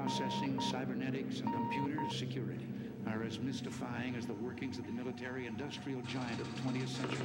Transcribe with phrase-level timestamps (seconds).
[0.00, 2.66] processing, cybernetics, and computer security
[3.08, 7.18] are as mystifying as the workings of the military industrial giant of the 20th century.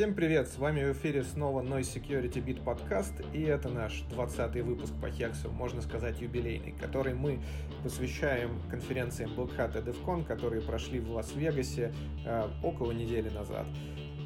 [0.00, 4.62] Всем привет, с вами в эфире снова Noise Security Beat подкаст, и это наш 20
[4.62, 7.38] выпуск по Хексу, можно сказать юбилейный, который мы
[7.82, 11.92] посвящаем конференциям Black Hat и DEF CON, которые прошли в Лас-Вегасе
[12.24, 13.66] э, около недели назад.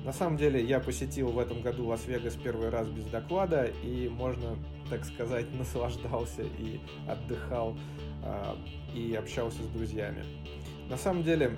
[0.05, 4.57] На самом деле я посетил в этом году Лас-Вегас первый раз без доклада, и можно,
[4.89, 6.79] так сказать, наслаждался и
[7.09, 7.77] отдыхал,
[8.23, 8.55] э,
[8.95, 10.23] и общался с друзьями.
[10.89, 11.57] На самом деле,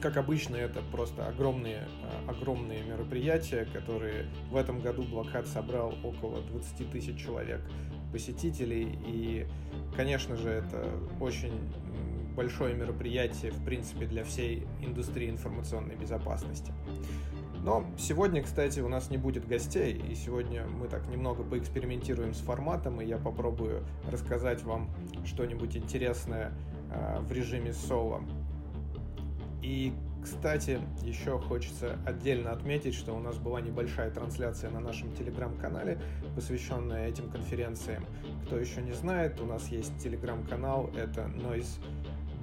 [0.00, 5.94] как обычно, это просто огромные, а, огромные мероприятия, которые в этом году Black Hat собрал
[6.04, 7.60] около 20 тысяч человек
[8.12, 8.98] посетителей.
[9.06, 9.46] И,
[9.96, 10.88] конечно же, это
[11.20, 11.52] очень
[12.36, 16.72] большое мероприятие, в принципе, для всей индустрии информационной безопасности.
[17.62, 22.38] Но сегодня, кстати, у нас не будет гостей, и сегодня мы так немного поэкспериментируем с
[22.38, 24.90] форматом, и я попробую рассказать вам
[25.24, 26.52] что-нибудь интересное
[26.92, 28.22] э, в режиме соло.
[29.62, 36.00] И, кстати, еще хочется отдельно отметить, что у нас была небольшая трансляция на нашем телеграм-канале,
[36.34, 38.04] посвященная этим конференциям.
[38.44, 41.80] Кто еще не знает, у нас есть телеграм-канал, это Noise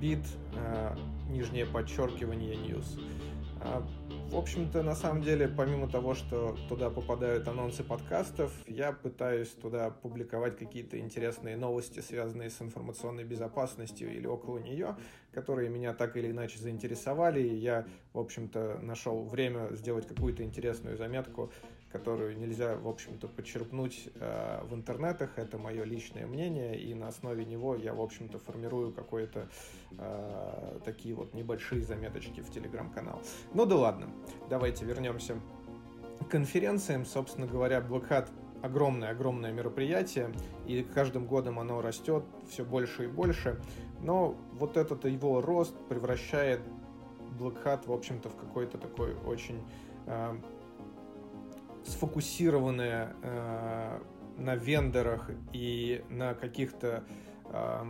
[0.01, 0.95] Beat, э,
[1.29, 2.99] нижнее подчеркивание News.
[4.33, 9.91] В общем-то, на самом деле, помимо того, что туда попадают анонсы подкастов, я пытаюсь туда
[9.91, 14.95] публиковать какие-то интересные новости, связанные с информационной безопасностью или около нее,
[15.33, 17.43] которые меня так или иначе заинтересовали.
[17.43, 21.53] И я, в общем-то, нашел время сделать какую-то интересную заметку,
[21.93, 25.37] которую нельзя, в общем-то, подчерпнуть э, в интернетах.
[25.37, 29.47] Это мое личное мнение, и на основе него я, в общем-то, формирую какое-то
[29.99, 33.21] э, такие вот небольшие заметочки в телеграм-канал.
[33.53, 34.09] Ну да ладно
[34.49, 35.35] давайте вернемся
[36.19, 37.05] к конференциям.
[37.05, 38.29] Собственно говоря, Black Hat
[38.63, 40.33] огромное-огромное мероприятие,
[40.65, 43.61] и каждым годом оно растет все больше и больше,
[44.01, 46.61] но вот этот его рост превращает
[47.37, 49.61] Black Hat, в общем-то, в какой-то такой очень
[50.07, 50.35] э,
[51.85, 53.99] сфокусированное э,
[54.37, 57.03] на вендорах и на каких-то
[57.45, 57.83] э,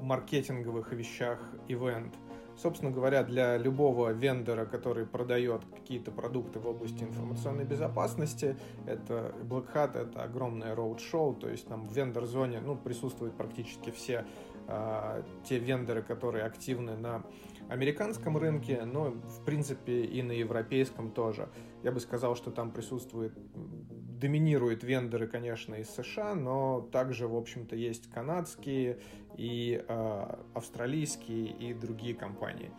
[0.00, 2.14] маркетинговых вещах ивент.
[2.56, 9.72] Собственно говоря, для любого вендора, который продает какие-то продукты в области информационной безопасности, это Black
[9.72, 14.26] Hat, это огромное роуд-шоу, то есть там в вендор-зоне ну, присутствуют практически все
[14.66, 17.22] э, те вендоры, которые активны на
[17.68, 21.48] американском рынке, но в принципе и на европейском тоже.
[21.82, 23.32] Я бы сказал, что там присутствует
[24.18, 28.98] доминируют вендоры, конечно, из США, но также, в общем-то, есть канадские
[29.36, 32.70] и э, австралийские и другие компании.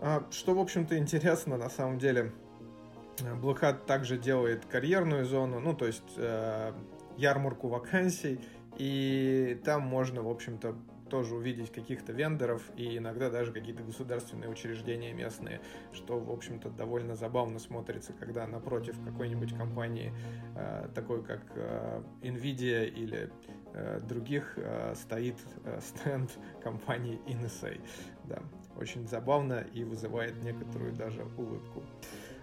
[0.00, 2.32] А, что, в общем-то, интересно, на самом деле,
[3.18, 6.72] Black Hat также делает карьерную зону, ну, то есть э,
[7.16, 8.40] ярмарку вакансий,
[8.76, 10.76] и там можно, в общем-то,
[11.08, 15.60] тоже увидеть каких-то вендоров и иногда даже какие-то государственные учреждения местные,
[15.92, 20.12] что, в общем-то, довольно забавно смотрится, когда напротив какой-нибудь компании,
[20.56, 23.30] э, такой как э, Nvidia или
[23.74, 24.58] э, других,
[24.94, 25.36] стоит
[25.80, 26.30] стенд
[26.62, 27.80] компании NSA.
[28.24, 28.42] Да,
[28.76, 31.82] очень забавно и вызывает некоторую даже улыбку.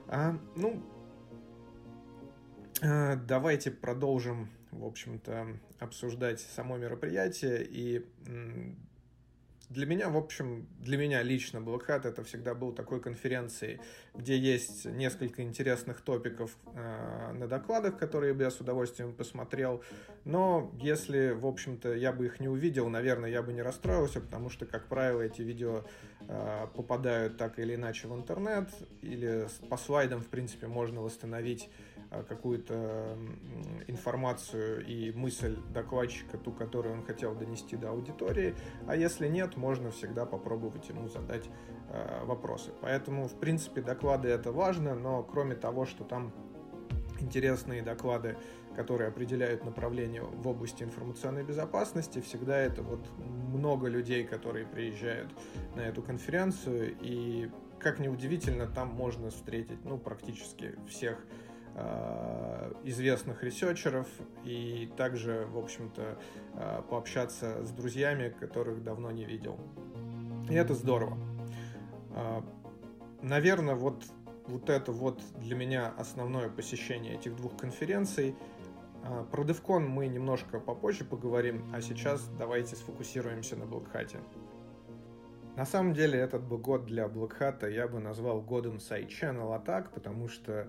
[0.07, 0.81] А, ну,
[2.81, 4.49] давайте продолжим
[4.79, 7.65] в общем-то, обсуждать само мероприятие.
[7.67, 8.05] И
[9.69, 13.79] для меня, в общем, для меня лично Black это всегда был такой конференцией,
[14.13, 19.83] где есть несколько интересных топиков э, на докладах, которые бы я с удовольствием посмотрел.
[20.23, 24.49] Но если, в общем-то, я бы их не увидел, наверное, я бы не расстроился, потому
[24.49, 25.83] что, как правило, эти видео
[26.27, 28.69] э, попадают так или иначе в интернет,
[29.01, 31.69] или по слайдам, в принципе, можно восстановить
[32.23, 33.17] какую-то
[33.87, 38.55] информацию и мысль докладчика, ту, которую он хотел донести до аудитории.
[38.87, 41.49] А если нет, можно всегда попробовать ему задать
[41.89, 42.71] э, вопросы.
[42.81, 46.33] Поэтому, в принципе, доклады это важно, но кроме того, что там
[47.19, 48.37] интересные доклады,
[48.75, 52.19] которые определяют направление в области информационной безопасности.
[52.19, 55.31] Всегда это вот много людей, которые приезжают
[55.75, 61.17] на эту конференцию, и, как ни удивительно, там можно встретить ну, практически всех
[62.85, 64.07] известных ресерчеров
[64.43, 66.17] и также, в общем-то,
[66.53, 69.59] э, пообщаться с друзьями, которых давно не видел.
[70.49, 71.17] И это здорово.
[72.11, 72.41] Э,
[73.21, 74.05] наверное, вот,
[74.47, 78.35] вот это вот для меня основное посещение этих двух конференций.
[79.31, 84.17] Про DevCon мы немножко попозже поговорим, а сейчас давайте сфокусируемся на Black
[85.55, 90.27] На самом деле этот бы год для Black я бы назвал годом side-channel атак, потому
[90.27, 90.67] что э,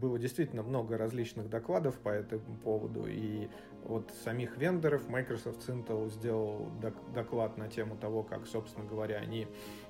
[0.00, 3.48] было действительно много различных докладов по этому поводу, и
[3.84, 6.68] от самих вендоров Microsoft Intel сделал
[7.14, 9.46] доклад на тему того, как, собственно говоря, они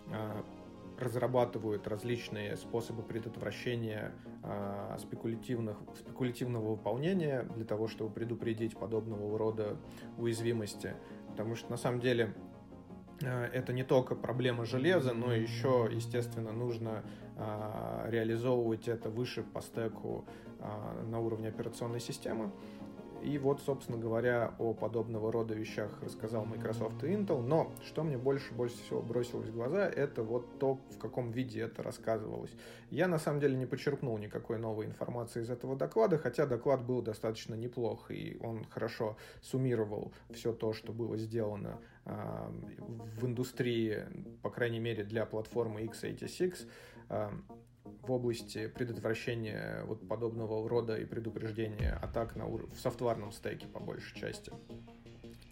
[0.08, 0.42] э,
[0.98, 9.76] разрабатывают различные способы предотвращения э, спекулятивных, спекулятивного выполнения для того, чтобы предупредить подобного рода
[10.16, 10.94] уязвимости.
[11.28, 12.34] Потому что на самом деле
[13.20, 17.21] э, это не только проблема железа, но еще, естественно, нужно э,
[18.08, 20.24] реализовывать это выше по стеку
[20.58, 22.50] э, на уровне операционной системы.
[23.22, 27.40] И вот, собственно говоря, о подобного рода вещах рассказал Microsoft и Intel.
[27.40, 31.60] Но что мне больше, больше всего бросилось в глаза, это вот то, в каком виде
[31.60, 32.50] это рассказывалось.
[32.90, 37.00] Я, на самом деле, не почерпнул никакой новой информации из этого доклада, хотя доклад был
[37.00, 42.12] достаточно неплох, и он хорошо суммировал все то, что было сделано э,
[43.20, 44.04] в индустрии,
[44.42, 46.66] по крайней мере, для платформы x86
[47.08, 52.66] в области предотвращения вот подобного рода и предупреждения атак на ур...
[52.66, 54.52] в софтварном стеке по большей части.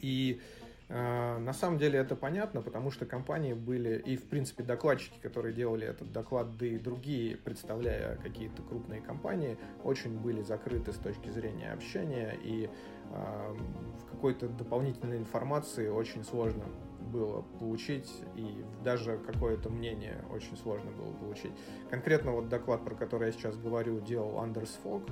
[0.01, 0.41] И
[0.89, 5.55] э, на самом деле это понятно, потому что компании были, и в принципе докладчики, которые
[5.55, 11.29] делали этот доклад, да и другие, представляя какие-то крупные компании, очень были закрыты с точки
[11.29, 12.69] зрения общения, и
[13.11, 13.57] э,
[14.01, 16.65] в какой-то дополнительной информации очень сложно
[17.01, 21.53] было получить, и даже какое-то мнение очень сложно было получить.
[21.91, 25.03] Конкретно вот доклад, про который я сейчас говорю, делал Андерс Фок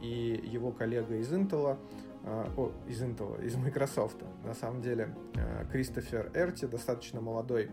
[0.00, 1.78] и его коллега из Intel,
[2.24, 7.70] а, о, из Intel, из Microsoft, на самом деле, а, Кристофер Эрти, достаточно молодой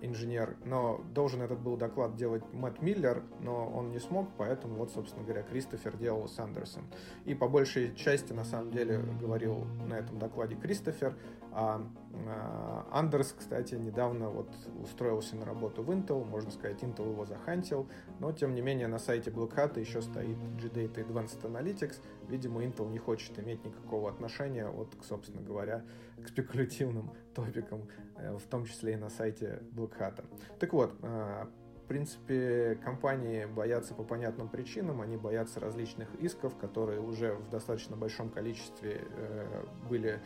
[0.00, 4.90] инженер, но должен этот был доклад делать Мэтт Миллер, но он не смог, поэтому вот,
[4.90, 6.88] собственно говоря, Кристофер делал с Андерсом.
[7.24, 11.16] И по большей части, на самом деле, говорил на этом докладе Кристофер,
[11.52, 11.86] а,
[12.26, 14.48] а Андерс, кстати, недавно вот
[14.82, 17.88] устроился на работу в Intel, можно сказать, Intel его захантил,
[18.20, 21.96] но, тем не менее, на сайте Black еще стоит GData Advanced Analytics,
[22.28, 25.84] видимо, Intel не хочет иметь никакого отношения, вот, собственно говоря,
[26.22, 30.24] к спекулятивным топикам, э, в том числе и на сайте Black Hat.
[30.58, 31.44] Так вот, э,
[31.84, 37.96] в принципе, компании боятся по понятным причинам, они боятся различных исков, которые уже в достаточно
[37.96, 40.20] большом количестве э, были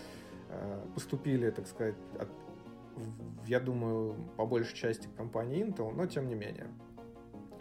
[0.94, 2.28] поступили, так сказать, от,
[3.46, 6.68] я думаю, по большей части компании Intel, но тем не менее.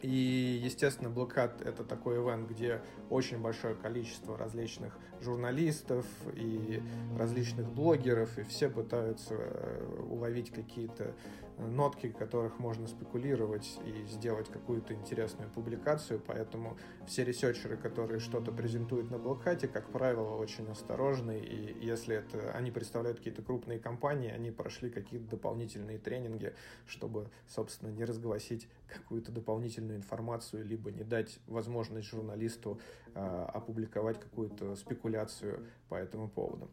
[0.01, 6.81] И, естественно, Black Hat— это такой ивент, где очень большое количество различных журналистов и
[7.17, 11.13] различных блогеров, и все пытаются э, уловить какие-то
[11.57, 19.11] нотки, которых можно спекулировать и сделать какую-то интересную публикацию, поэтому все ресерчеры, которые что-то презентуют
[19.11, 24.51] на блокхате, как правило, очень осторожны, и если это они представляют какие-то крупные компании, они
[24.51, 26.53] прошли какие-то дополнительные тренинги,
[26.87, 34.75] чтобы, собственно, не разгласить какую-то дополнительную информацию, либо не дать возможность журналисту э, опубликовать какую-то
[34.75, 36.69] спекуляцию по этому поводу.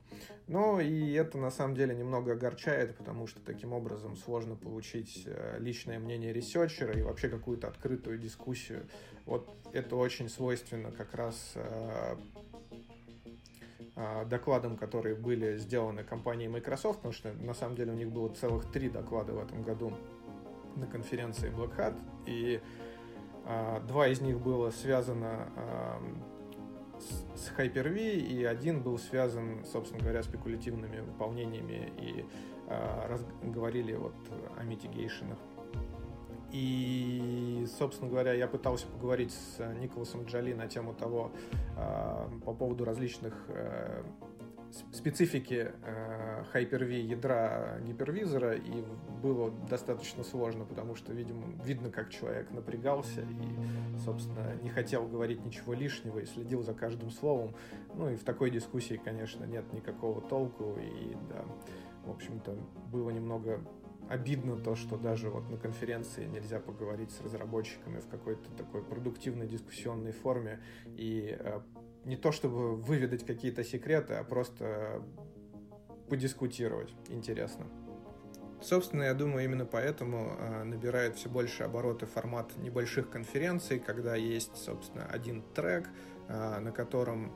[0.46, 5.56] Но и это на самом деле немного огорчает, потому что таким образом сложно получить э,
[5.58, 8.86] личное мнение ресерчера и вообще какую-то открытую дискуссию.
[9.26, 12.16] Вот это очень свойственно как раз э,
[13.96, 18.32] э, докладам, которые были сделаны компанией Microsoft, потому что на самом деле у них было
[18.32, 19.92] целых три доклада в этом году
[20.76, 22.60] на конференции Black Hat, и
[23.46, 25.98] э, два из них было связано э,
[27.00, 32.24] с, Hyper-V, и один был связан, собственно говоря, спекулятивными выполнениями, и
[32.68, 34.14] э, раз, говорили вот
[34.56, 35.38] о митигейшенах.
[36.50, 41.30] И, собственно говоря, я пытался поговорить с Николасом Джоли на тему того,
[41.76, 44.02] э, по поводу различных э,
[44.92, 48.84] специфики э, Hyper-V ядра гипервизора, и
[49.22, 55.44] было достаточно сложно, потому что, видимо, видно, как человек напрягался и, собственно, не хотел говорить
[55.44, 57.54] ничего лишнего и следил за каждым словом.
[57.94, 61.44] Ну и в такой дискуссии, конечно, нет никакого толку, и, да,
[62.04, 62.56] в общем-то,
[62.90, 63.60] было немного
[64.08, 69.46] обидно то, что даже вот на конференции нельзя поговорить с разработчиками в какой-то такой продуктивной
[69.46, 70.60] дискуссионной форме
[70.96, 71.60] и э,
[72.04, 75.02] не то чтобы выведать какие-то секреты, а просто
[76.08, 76.92] подискутировать.
[77.08, 77.66] Интересно.
[78.60, 84.56] Собственно, я думаю, именно поэтому э, набирает все больше обороты формат небольших конференций, когда есть,
[84.56, 85.88] собственно, один трек,
[86.28, 87.32] э, на котором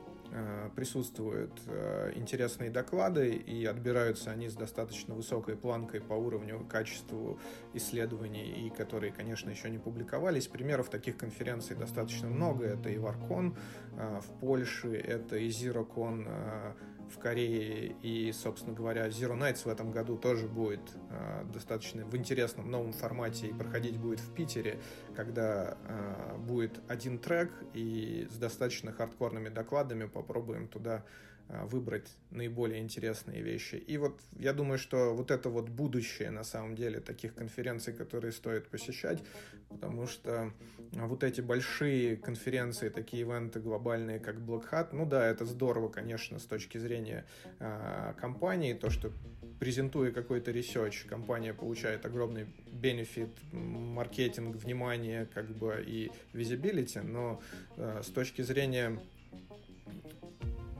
[0.75, 7.39] присутствуют э, интересные доклады, и отбираются они с достаточно высокой планкой по уровню, качеству
[7.73, 10.47] исследований, и которые, конечно, еще не публиковались.
[10.47, 12.65] Примеров таких конференций достаточно много.
[12.65, 13.55] Это и Варкон
[13.97, 16.73] э, в Польше, это и ZeroCon
[17.13, 17.95] в Корее.
[18.01, 22.93] И, собственно говоря, Zero Nights в этом году тоже будет э, достаточно в интересном новом
[22.93, 24.79] формате и проходить будет в Питере,
[25.15, 31.03] когда э, будет один трек и с достаточно хардкорными докладами попробуем туда
[31.49, 33.75] а, выбрать наиболее интересные вещи.
[33.75, 38.31] И вот я думаю, что вот это вот будущее на самом деле таких конференций, которые
[38.31, 39.21] стоит посещать,
[39.69, 40.53] потому что
[40.93, 46.39] вот эти большие конференции, такие ивенты глобальные, как Black Hat, ну да, это здорово, конечно,
[46.39, 47.25] с точки зрения
[47.59, 49.11] э, компании, то, что
[49.59, 55.02] презентуя какой-то research, компания получает огромный бенефит, маркетинг, внимание,
[55.33, 57.41] как бы и visibility, но
[57.77, 58.99] э, с точки зрения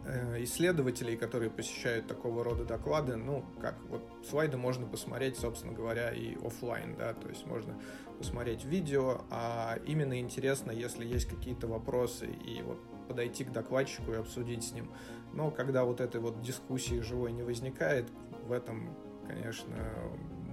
[0.06, 6.12] Э, исследователей, которые посещают такого рода доклады, ну, как, вот слайды можно посмотреть, собственно говоря,
[6.12, 7.80] и офлайн, да, то есть можно
[8.18, 14.16] посмотреть видео, а именно интересно, если есть какие-то вопросы, и вот подойти к докладчику и
[14.16, 14.92] обсудить с ним.
[15.32, 18.06] Но когда вот этой вот дискуссии живой не возникает,
[18.46, 19.78] в этом, конечно,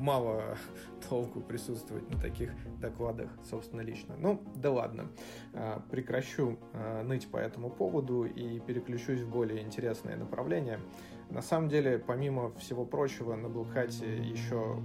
[0.01, 0.57] мало
[1.09, 4.17] толку присутствовать на таких докладах, собственно, лично.
[4.19, 5.09] Ну, да ладно.
[5.55, 10.81] А, прекращу а, ныть по этому поводу и переключусь в более интересное направление.
[11.29, 14.83] На самом деле, помимо всего прочего, на Блокхате еще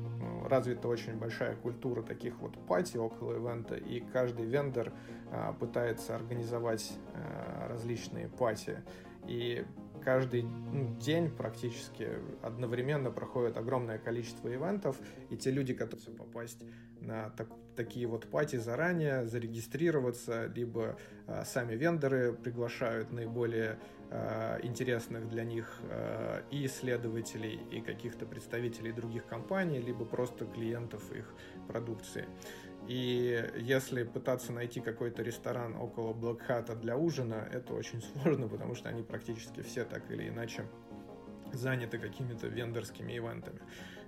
[0.48, 4.94] развита очень большая культура таких вот пати около ивента, и каждый вендор
[5.32, 6.94] а, пытается организовать
[7.68, 8.84] различные пати.
[9.28, 9.66] И
[10.06, 12.08] каждый ну, день практически
[12.44, 14.98] одновременно проходит огромное количество ивентов,
[15.32, 16.64] и те люди, которые попасть
[17.02, 20.98] на так, такие вот пати заранее, зарегистрироваться, либо
[21.28, 23.80] э, сами вендоры приглашают наиболее
[24.12, 31.12] э, интересных для них э, и исследователей, и каких-то представителей других компаний, либо просто клиентов
[31.12, 31.34] их
[31.68, 32.26] продукции.
[32.88, 38.90] И если пытаться найти какой-то ресторан около Блэкхата для ужина, это очень сложно, потому что
[38.90, 40.66] они практически все так или иначе
[41.54, 43.60] заняты какими-то вендорскими ивентами.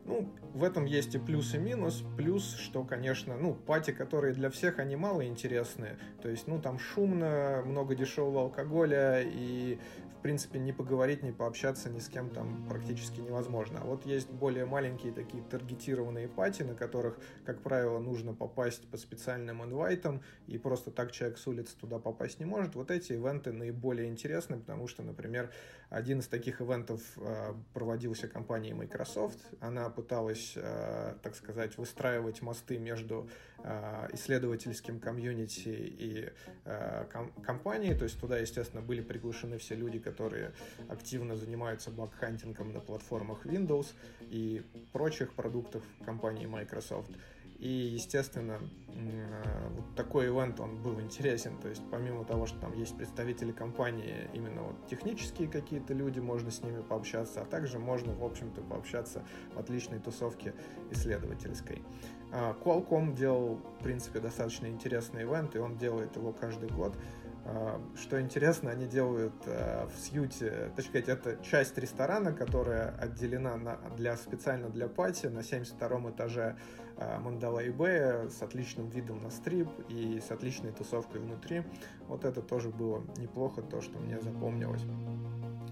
[0.06, 2.02] Ну, в этом есть и плюс, и минус.
[2.16, 5.98] Плюс, что, конечно, ну, пати, которые для всех, они мало интересные.
[6.22, 9.80] То есть, ну, там шумно, много дешевого алкоголя, и
[10.18, 13.80] в принципе, не поговорить, не пообщаться ни с кем там практически невозможно.
[13.82, 18.98] А вот есть более маленькие такие таргетированные пати, на которых, как правило, нужно попасть по
[18.98, 22.76] специальным инвайтам, и просто так человек с улицы туда попасть не может.
[22.76, 25.52] Вот эти ивенты наиболее интересны, потому что, например,
[25.90, 29.40] один из таких ивентов э, проводился компанией Microsoft.
[29.62, 33.30] Она пыталась, э, так сказать, выстраивать мосты между
[33.60, 36.30] э, исследовательским комьюнити и
[37.44, 37.96] компанией.
[37.96, 40.52] То есть туда, естественно, были приглашены все люди, которые
[40.90, 43.88] активно занимаются багхантингом на платформах Windows
[44.30, 47.12] и прочих продуктов компании Microsoft.
[47.60, 48.60] И, естественно,
[49.76, 51.58] вот такой ивент, он был интересен.
[51.58, 56.52] То есть, помимо того, что там есть представители компании, именно вот технические какие-то люди, можно
[56.52, 60.54] с ними пообщаться, а также можно, в общем-то, пообщаться в отличной тусовке
[60.92, 61.82] исследовательской.
[62.32, 66.96] А, Qualcomm делал, в принципе, достаточно интересный ивент, и он делает его каждый год.
[67.50, 73.78] А, что интересно, они делают э, в Сьюте, точнее это часть ресторана, которая отделена на,
[73.96, 76.58] для, специально для пати на 72 этаже
[76.98, 81.64] э, Мандалай Бэя с отличным видом на стрип и с отличной тусовкой внутри.
[82.10, 84.84] Вот это тоже было неплохо, то, что мне запомнилось.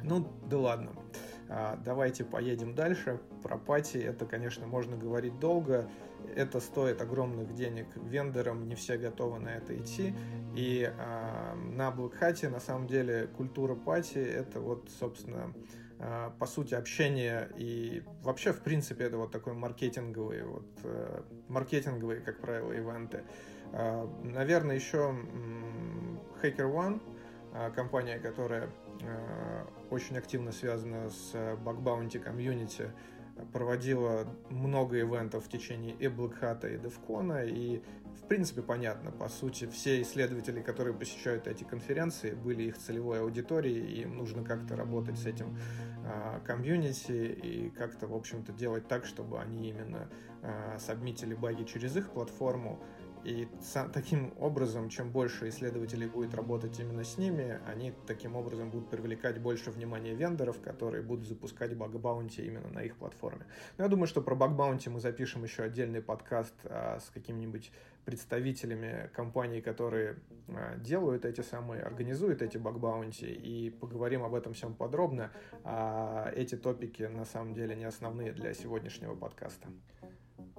[0.02, 0.92] Ну, да ладно.
[1.50, 3.20] А, давайте поедем дальше.
[3.44, 5.90] Про пати это, конечно, можно говорить долго.
[6.36, 10.16] Это стоит огромных денег вендорам, не все готовы на это идти.
[10.56, 15.54] И э, на Hat на самом деле культура пати это вот, собственно,
[16.00, 22.22] э, по сути общение и вообще, в принципе, это вот такой маркетинговый, вот, э, маркетинговые,
[22.22, 23.24] как правило, ивенты.
[23.74, 25.14] Э, наверное, еще
[26.42, 27.02] э, Hacker One,
[27.54, 28.70] э, компания, которая
[29.02, 32.92] э, очень активно связана с Bug Bounty комьюнити,
[33.52, 37.84] проводила много ивентов в течение и Hat, и DevCon, и
[38.26, 44.02] в принципе понятно, по сути, все исследователи, которые посещают эти конференции, были их целевой аудиторией,
[44.02, 45.56] им нужно как-то работать с этим
[46.04, 50.10] а, комьюнити и как-то, в общем-то, делать так, чтобы они именно
[50.42, 52.82] а, сабмитили баги через их платформу,
[53.26, 53.48] и
[53.92, 59.42] таким образом, чем больше исследователей будет работать именно с ними, они таким образом будут привлекать
[59.42, 63.48] больше внимания вендоров, которые будут запускать баг-баунти именно на их платформе.
[63.80, 67.72] Но я думаю, что про баг-баунти мы запишем еще отдельный подкаст а, с какими-нибудь
[68.06, 74.74] представителями компаний, которые а, делают эти самые, организуют эти баг-баунти, и поговорим об этом всем
[74.74, 75.32] подробно.
[75.64, 79.68] А эти топики на самом деле не основные для сегодняшнего подкаста.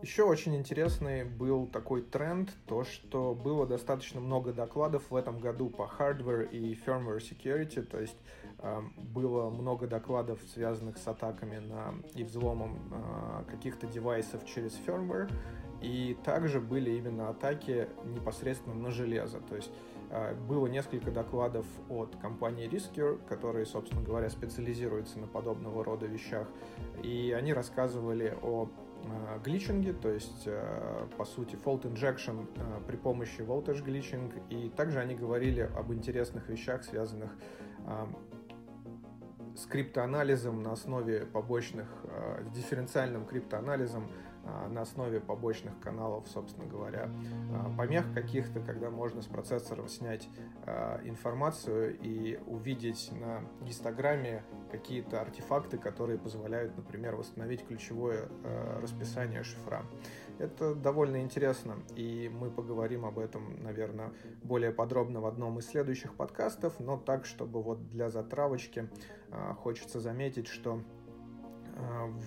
[0.02, 5.70] Еще очень интересный был такой тренд, то что было достаточно много докладов в этом году
[5.70, 8.16] по hardware и firmware security, то есть
[8.58, 15.32] э, было много докладов, связанных с атаками на и взломом э, каких-то девайсов через firmware,
[15.82, 19.72] и также были именно атаки непосредственно на железо, то есть
[20.10, 26.48] э, было несколько докладов от компании Riskier, которые, собственно говоря, специализируются на подобного рода вещах,
[27.02, 28.68] и они рассказывали о
[29.04, 32.46] Э, гличинги, то есть, э, по сути, fault injection
[32.86, 37.30] при помощи voltage glitching, и также они говорили об интересных вещах, связанных
[39.54, 41.86] с криптоанализом на основе побочных,
[42.44, 44.10] с дифференциальным криптоанализом
[44.68, 47.10] на основе побочных каналов, собственно говоря,
[47.52, 50.28] а, помех каких-то, когда можно с процессором снять
[50.64, 58.28] а, информацию и увидеть на гистограмме какие-то артефакты, которые позволяют, например, восстановить ключевое
[58.80, 59.84] расписание шифра.
[60.38, 64.12] Это довольно интересно, и мы поговорим об этом, наверное,
[64.42, 68.90] более подробно в одном из следующих подкастов, но так, чтобы вот для затравочки
[69.58, 70.82] хочется заметить, что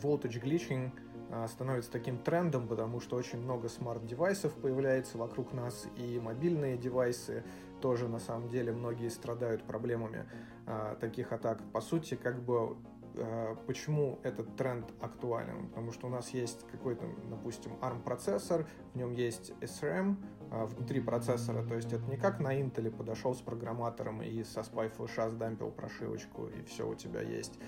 [0.01, 1.08] voltage glitching— а,
[1.47, 7.43] становится таким трендом, потому что очень много смарт-девайсов появляется вокруг нас, и мобильные девайсы
[7.81, 10.25] тоже, на самом деле, многие страдают проблемами
[10.65, 11.61] а, таких атак.
[11.71, 12.77] По сути, как бы
[13.15, 15.69] а, почему этот тренд актуален?
[15.69, 20.15] Потому что у нас есть какой-то, допустим, ARM-процессор, в нем есть SRAM
[20.51, 24.61] а, внутри процессора, то есть это не как на Intel подошел с программатором и со
[24.61, 27.59] SPI флеша сдампил прошивочку, и все у тебя есть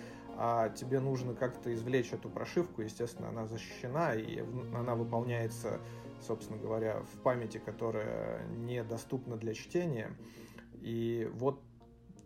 [0.44, 4.40] а тебе нужно как-то извлечь эту прошивку, естественно, она защищена, и
[4.74, 5.80] она выполняется,
[6.20, 10.18] собственно говоря, в памяти, которая недоступна для чтения.
[10.82, 11.62] И вот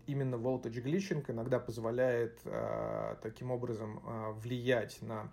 [0.08, 5.30] именно voltage glitching иногда позволяет э, таким образом э, влиять на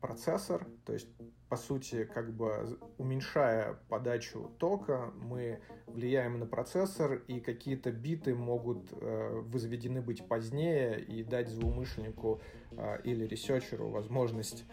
[0.00, 1.08] процессор, то есть
[1.54, 8.88] по сути, как бы уменьшая подачу тока, мы влияем на процессор, и какие-то биты могут
[8.90, 12.40] э, возведены быть позднее и дать злоумышленнику
[12.72, 14.64] э, или researcher у возможность,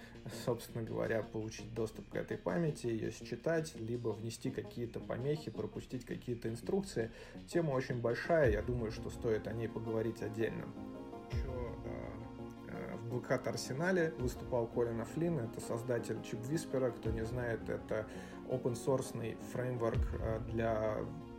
[0.43, 6.49] собственно говоря, получить доступ к этой памяти, ее считать, либо внести какие-то помехи, пропустить какие-то
[6.49, 7.11] инструкции.
[7.47, 10.65] Тема очень большая, я думаю, что стоит о ней поговорить отдельно.
[13.11, 18.07] Hat Арсенале выступал Колин Флинн, это создатель Chip Whisperer, кто не знает, это
[18.47, 20.97] open source фреймворк э, для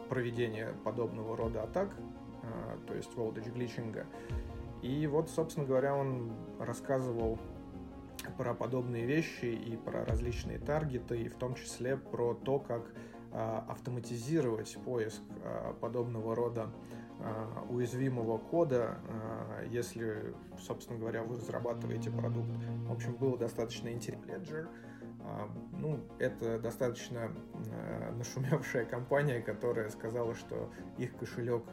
[0.08, 1.94] проведения подобного рода атак,
[2.42, 4.06] э, то есть voltage гличинга.
[4.82, 7.38] И вот, собственно говоря, он рассказывал
[8.37, 12.92] про подобные вещи и про различные таргеты, и в том числе про то, как
[13.32, 15.22] э, автоматизировать поиск
[15.80, 16.70] подобного рода
[17.68, 22.50] уязвимого кода, а, если, собственно говоря, вы разрабатываете продукт.
[22.87, 24.22] В общем, было достаточно интересно.
[24.32, 24.68] Ledger,
[25.24, 27.32] а, ну, это достаточно
[28.16, 31.64] нашумевшая компания, которая сказала, что их кошелек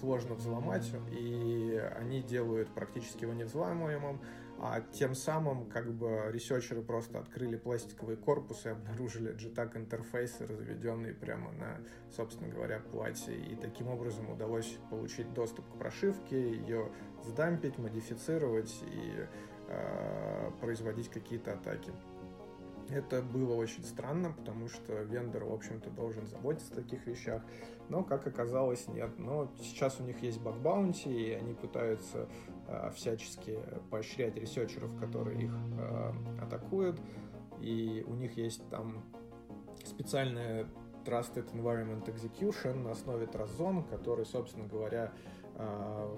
[0.00, 4.20] сложно взломать, и они делают практически его невзламываемым,
[4.58, 11.12] а тем самым как бы ресерчеры просто открыли пластиковый корпус и обнаружили JTAG интерфейсы, разведенные
[11.12, 13.36] прямо на, собственно говоря, плате.
[13.36, 16.90] И таким образом удалось получить доступ к прошивке, ее
[17.24, 19.26] сдампить, модифицировать и
[19.68, 21.92] э, производить какие-то атаки.
[22.88, 27.42] Это было очень странно, потому что вендор, в общем-то, должен заботиться о таких вещах,
[27.88, 29.18] но, как оказалось, нет.
[29.18, 32.28] Но сейчас у них есть bug bounty, и они пытаются
[32.94, 33.58] всячески
[33.90, 37.00] поощрять researcher ов, которые их э, атакуют,
[37.60, 39.04] и у них есть там
[39.84, 40.66] специальная
[41.04, 45.12] Trusted Environment Execution на основе Trust Zone, который, собственно говоря,
[45.54, 46.16] э,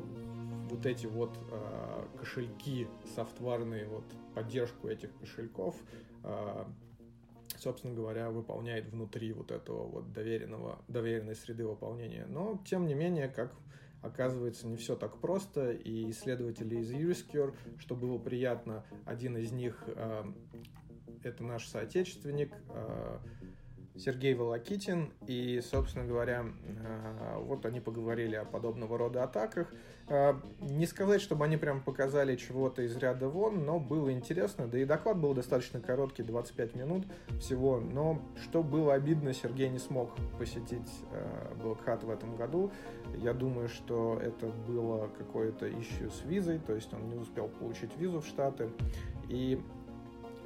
[0.71, 5.77] вот эти вот э, кошельки софтварные, вот поддержку этих кошельков
[7.57, 12.27] собственно говоря, выполняет внутри вот этого вот доверенного, доверенной среды выполнения.
[12.29, 13.53] Но, тем не менее, как
[14.03, 19.83] оказывается, не все так просто, и исследователи из Юрискер, что было приятно, один из них
[19.87, 20.25] э,
[21.23, 23.19] это наш соотечественник, э,
[23.99, 29.73] Сергей Волокитин, и, собственно говоря, э, вот они поговорили о подобного рода атаках.
[30.09, 34.79] Э, не сказать, чтобы они прям показали чего-то из ряда вон, но было интересно, да
[34.79, 37.05] и доклад был достаточно короткий, 25 минут
[37.41, 42.71] всего, но что было обидно, Сергей не смог посетить э, Hat в этом году.
[43.17, 47.97] Я думаю, что это было какое-то ищу с визой, то есть он не успел получить
[47.97, 48.71] визу в Штаты,
[49.29, 49.61] и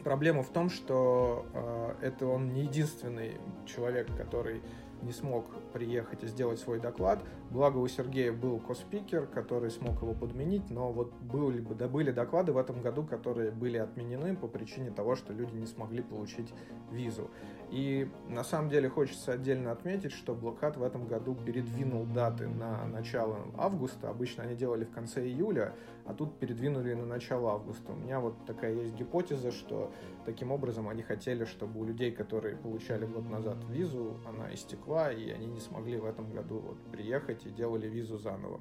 [0.05, 4.63] Проблема в том, что э, это он не единственный человек, который
[5.03, 7.23] не смог приехать и сделать свой доклад.
[7.51, 12.53] Благо у Сергея был коспикер, который смог его подменить, но вот были, да, были доклады
[12.53, 16.53] в этом году, которые были отменены по причине того, что люди не смогли получить
[16.91, 17.31] визу.
[17.71, 22.87] И на самом деле хочется отдельно отметить, что Блокад в этом году передвинул даты на
[22.87, 24.09] начало августа.
[24.09, 27.93] Обычно они делали в конце июля, а тут передвинули на начало августа.
[27.93, 29.93] У меня вот такая есть гипотеза, что
[30.25, 35.31] таким образом они хотели, чтобы у людей, которые получали год назад визу, она истекла, и
[35.31, 38.61] они не смогли в этом году вот приехать и делали визу заново.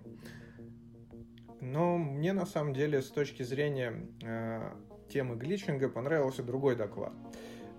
[1.59, 4.73] Но мне на самом деле с точки зрения э,
[5.09, 7.13] темы гличинга понравился другой доклад.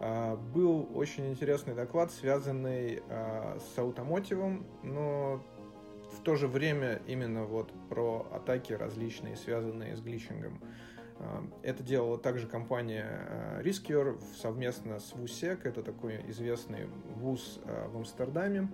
[0.04, 5.40] А, был очень интересный доклад, связанный а, с аутомотивом, но
[6.22, 10.60] в то же время именно вот про атаки различные, связанные с гличингом.
[11.18, 18.68] А, это делала также компания Riskier совместно с WUSEC, это такой известный вуз в Амстердаме.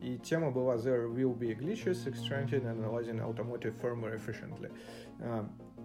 [0.00, 4.70] И тема была There will be glitches extracted and analyzing automotive firmware efficiently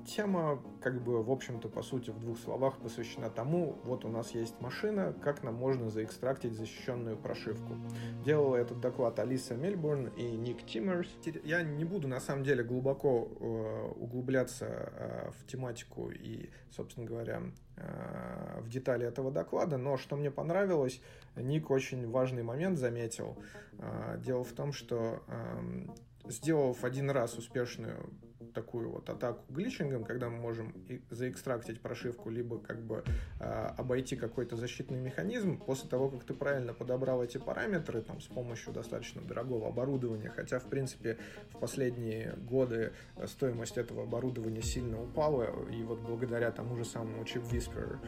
[0.06, 4.32] тема, как бы, в общем-то, по сути, в двух словах посвящена тому, вот у нас
[4.32, 7.76] есть машина, как нам можно заэкстрактить защищенную прошивку.
[8.24, 11.08] Делала этот доклад Алиса Мельбурн и Ник Тиммерс.
[11.44, 17.42] Я не буду, на самом деле, глубоко э, углубляться э, в тематику и, собственно говоря,
[17.78, 21.02] э, в детали этого доклада, но что мне понравилось,
[21.36, 23.38] Ник очень важный момент заметил.
[23.80, 25.86] Э, дело в том, что э,
[26.26, 28.10] сделав один раз успешную
[28.54, 30.74] такую вот атаку гличингом, когда мы можем
[31.10, 33.04] заэкстрактить прошивку, либо как бы
[33.40, 33.44] э,
[33.78, 38.74] обойти какой-то защитный механизм, после того, как ты правильно подобрал эти параметры там, с помощью
[38.74, 41.18] достаточно дорогого оборудования, хотя, в принципе,
[41.52, 42.94] в последние годы
[43.26, 48.00] стоимость этого оборудования сильно упала, и вот благодаря тому же самому Chip Whisperer,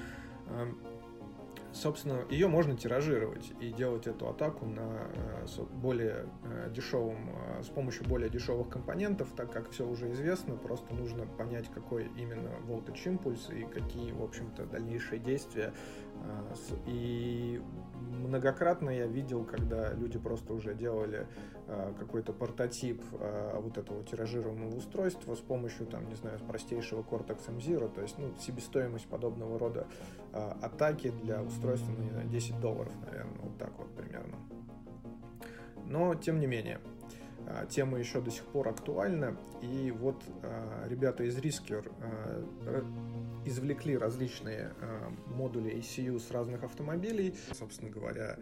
[0.48, 0.74] э,
[1.76, 7.68] собственно, ее можно тиражировать и делать эту атаку на э, более э, дешевым, э, с
[7.68, 13.04] помощью более дешевых компонентов, так как все уже известно, просто нужно понять, какой именно voltage
[13.06, 15.74] импульс и какие, в общем-то, дальнейшие действия.
[16.88, 17.62] И
[18.00, 21.28] многократно я видел, когда люди просто уже делали
[22.00, 28.02] какой-то прототип вот этого тиражируемого устройства с помощью, там, не знаю, простейшего Cortex M0, то
[28.02, 29.88] есть, ну, себестоимость подобного рода
[30.32, 34.36] атаки для устройства ну, не знаю, 10 долларов, наверное, вот так вот примерно.
[35.88, 36.80] Но, тем не менее,
[37.70, 42.86] тема еще до сих пор актуальна, и вот а, ребята из Risker а,
[43.46, 44.74] извлекли различные
[45.28, 48.40] модули ECU с разных автомобилей, собственно говоря,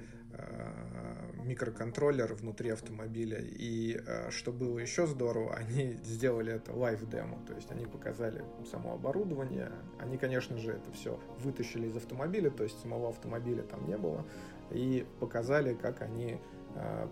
[1.44, 3.40] микроконтроллер внутри автомобиля.
[3.42, 8.94] И что было еще здорово, они сделали это live демо, то есть они показали само
[8.94, 9.72] оборудование.
[10.00, 14.26] Они, конечно же, это все вытащили из автомобиля, то есть самого автомобиля там не было,
[14.72, 16.63] и показали, как они а,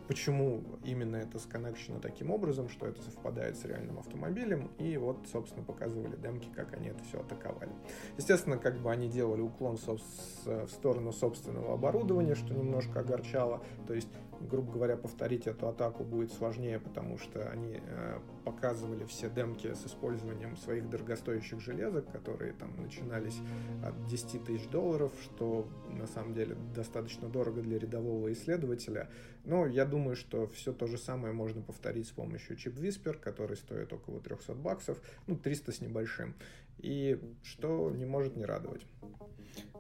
[0.08, 5.64] почему именно это сконнекшено таким образом, что это совпадает с реальным автомобилем, и вот, собственно,
[5.64, 7.72] показывали демки, как они это все атаковали.
[8.18, 14.10] Естественно, как бы они делали уклон в сторону собственного оборудования, что немножко огорчало, то есть
[14.50, 19.86] грубо говоря, повторить эту атаку будет сложнее, потому что они э, показывали все демки с
[19.86, 23.40] использованием своих дорогостоящих железок, которые там начинались
[23.84, 29.10] от 10 тысяч долларов, что на самом деле достаточно дорого для рядового исследователя.
[29.44, 33.58] Но я думаю, что все то же самое можно повторить с помощью Chip Whisper, который
[33.58, 36.36] стоит около 300 баксов, ну 300 с небольшим,
[36.82, 38.86] и что не может не радовать.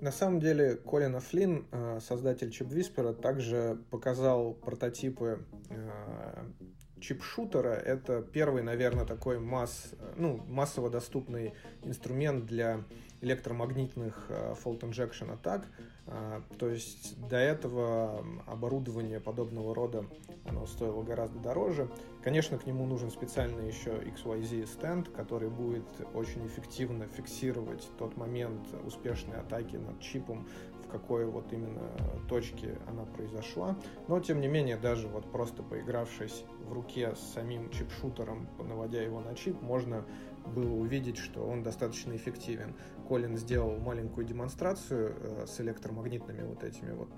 [0.01, 6.43] На самом деле, Колин Флинн, э, создатель Chip Whisper, также показал прототипы э,
[7.01, 7.73] чип-шутера.
[7.73, 12.83] Это первый, наверное, такой масс, ну, массово доступный инструмент для
[13.21, 15.67] электромагнитных э, fault injection атак.
[16.57, 20.05] То есть до этого оборудование подобного рода
[20.45, 21.87] оно стоило гораздо дороже.
[22.23, 28.61] Конечно, к нему нужен специальный еще XYZ стенд, который будет очень эффективно фиксировать тот момент
[28.83, 30.47] успешной атаки над чипом,
[30.91, 31.89] какой вот именно
[32.27, 33.77] точке она произошла.
[34.07, 39.19] Но, тем не менее, даже вот просто поигравшись в руке с самим чип-шутером, наводя его
[39.19, 40.05] на чип, можно
[40.45, 42.75] было увидеть, что он достаточно эффективен.
[43.07, 47.09] Колин сделал маленькую демонстрацию э, с электромагнитными вот этими вот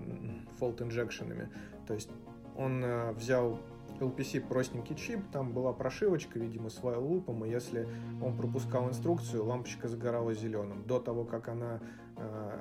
[0.60, 1.50] fault инжекшенами.
[1.88, 2.10] То есть
[2.56, 3.60] он э, взял
[4.00, 7.88] LPC простенький чип, там была прошивочка, видимо, с while loop, и если
[8.22, 10.84] он пропускал инструкцию, лампочка загорала зеленым.
[10.86, 11.80] До того, как она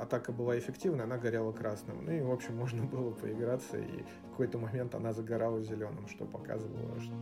[0.00, 2.04] атака была эффективной, она горела красным.
[2.04, 6.24] Ну и, в общем, можно было поиграться, и в какой-то момент она загорала зеленым, что
[6.24, 7.14] показывало, что,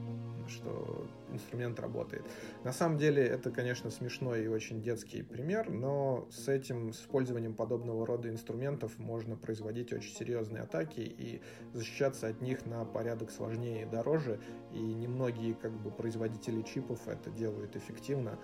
[0.49, 2.25] что инструмент работает.
[2.65, 7.55] На самом деле, это, конечно, смешной и очень детский пример, но с этим, с использованием
[7.55, 13.83] подобного рода инструментов можно производить очень серьезные атаки и защищаться от них на порядок сложнее
[13.83, 14.41] и дороже,
[14.73, 18.39] и немногие как бы производители чипов это делают эффективно.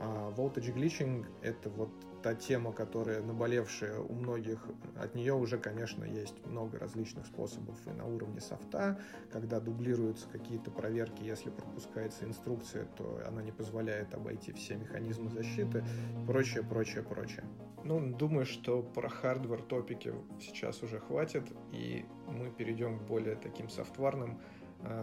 [0.00, 1.90] А voltage glitching— это вот
[2.22, 4.66] та тема, которая наболевшая у многих.
[4.96, 9.00] От нее уже, конечно, есть много различных способов и на уровне софта,
[9.30, 15.84] когда дублируются какие-то проверки, если пропускается инструкция, то она не позволяет обойти все механизмы защиты,
[16.26, 17.44] прочее, прочее, прочее.
[17.84, 23.68] Ну, думаю, что про hardware топики сейчас уже хватит, и мы перейдем к более таким
[23.68, 24.40] софтварным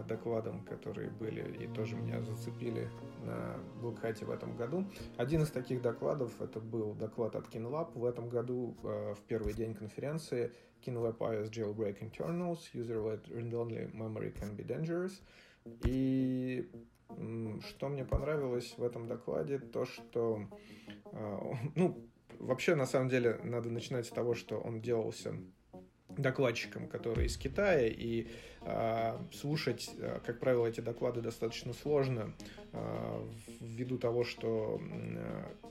[0.08, 2.88] докладам, которые были и тоже меня зацепили
[3.24, 4.86] на Black Hat е в этом году.
[5.16, 9.22] Один из таких докладов это был доклад от Keen Lab в этом году э, в
[9.26, 10.52] первый день конференции
[10.84, 15.12] Keen Lab iOS Jailbreak Internals Userland Read-Only Memory Can Be Dangerous.
[15.84, 16.70] И
[17.68, 20.48] что мне понравилось в этом докладе, то что,
[21.12, 22.08] э, ну,
[22.38, 25.34] вообще, на самом деле, надо начинать с того, что он делался
[26.16, 28.28] докладчиком, который из Китая, и э,
[29.32, 32.32] слушать, э, как правило, эти доклады достаточно сложно,
[32.72, 33.26] э,
[33.60, 34.80] ввиду того, что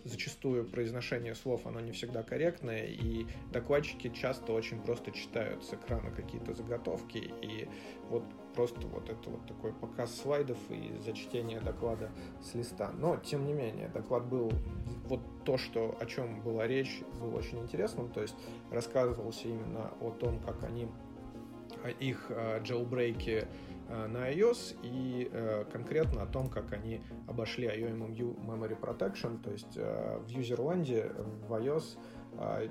[0.04, 6.12] зачастую произношение слов, оно не всегда корректное, и докладчики часто очень просто читают с экрана
[6.12, 7.68] какие-то заготовки, и
[8.10, 8.24] вот
[8.56, 12.92] просто вот это вот такой показ слайдов и зачтение доклада с листа.
[12.92, 14.52] Но, тем не менее, доклад был
[15.06, 18.36] вот то, что, о чем была речь, был очень интересным, то есть
[18.72, 20.88] рассказывался именно о том, как они
[21.90, 22.32] их
[22.64, 23.48] джелбрейки
[23.88, 29.78] на iOS и э, конкретно о том, как они обошли IOMMU Memory Protection, то есть
[29.78, 31.12] э, в юзерленде
[31.48, 31.98] в iOS
[32.34, 32.70] э,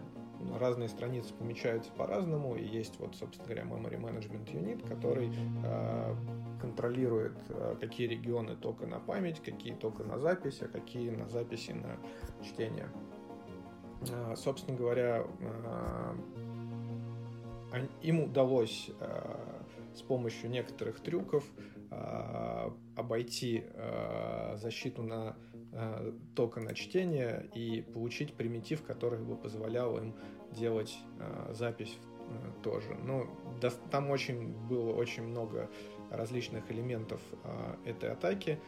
[0.58, 5.32] разные страницы помечаются по-разному, и есть вот, собственно говоря, Memory Management Unit, который
[5.64, 6.16] э,
[6.60, 11.70] контролирует, э, какие регионы только на память, какие только на запись, а какие на записи
[11.70, 11.96] на
[12.44, 12.88] чтение.
[14.10, 16.14] Э, собственно говоря, э,
[18.02, 19.62] им удалось э,
[19.94, 21.44] с помощью некоторых трюков
[21.90, 25.36] э, обойти э, защиту на
[26.36, 30.14] тока на чтение и получить примитив, который бы позволял им
[30.52, 30.96] делать
[31.50, 31.98] запись
[32.62, 32.96] тоже.
[33.02, 33.26] Ну,
[33.60, 35.68] да, там очень было очень много
[36.12, 37.20] различных элементов
[37.84, 38.60] этой атаки.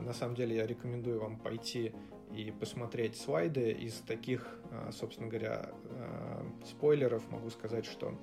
[0.00, 1.92] На самом деле я рекомендую вам пойти
[2.34, 3.70] и посмотреть слайды.
[3.70, 8.18] Из таких, э, собственно говоря, э, спойлеров могу сказать, что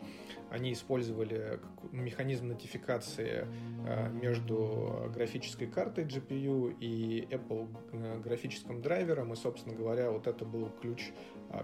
[0.50, 1.60] они использовали
[1.91, 3.48] механизм нотификации
[3.88, 10.70] э, между графической картой GPU и Apple графическим драйвером, и, собственно говоря, вот это был
[10.82, 11.12] ключ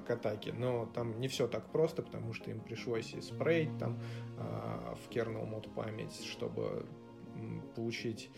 [0.05, 0.53] к атаке.
[0.53, 3.99] Но там не все так просто, потому что им пришлось и спрей там
[4.37, 6.85] в kernel мод память, чтобы
[7.75, 8.29] получить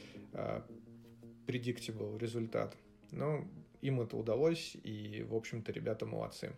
[1.45, 2.77] predictable результат.
[3.11, 3.45] Но
[3.83, 6.53] им это удалось, и, в общем-то, ребята молодцы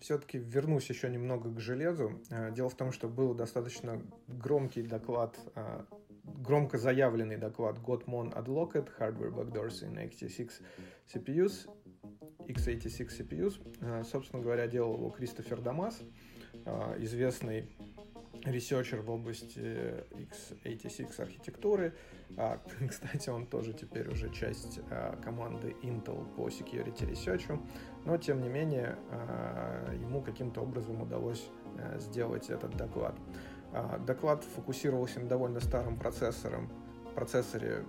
[0.00, 2.20] все-таки вернусь еще немного к железу.
[2.30, 5.84] Э, дело в том, что был достаточно громкий доклад, э,
[6.22, 10.52] громко заявленный доклад Godmon Adlocked Hardware Backdoors in x86
[11.12, 11.68] CPUs,
[12.46, 13.60] x86 CPUs.
[13.80, 16.00] Э, собственно говоря, делал его Кристофер Домас,
[16.98, 17.70] известный
[18.44, 21.94] researcher в области x86 архитектуры.
[22.36, 27.60] А, кстати, он тоже теперь уже часть а, команды Intel по security research,
[28.04, 31.48] но тем не менее а, ему каким-то образом удалось
[31.78, 33.14] а, сделать этот доклад.
[34.06, 36.70] Доклад фокусировался на довольно старом процессором,
[37.14, 37.84] процессоре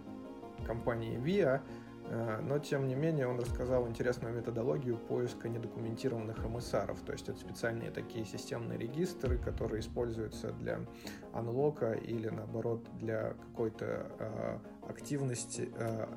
[0.66, 1.62] компании VIA, Э,
[2.42, 7.00] но, тем не менее, он рассказал интересную методологию поиска недокументированных эмиссаров.
[7.02, 10.80] То есть это специальные такие системные регистры, которые используются для
[11.34, 14.58] анлока или, наоборот, для какой-то э,
[14.90, 16.08] активности, э,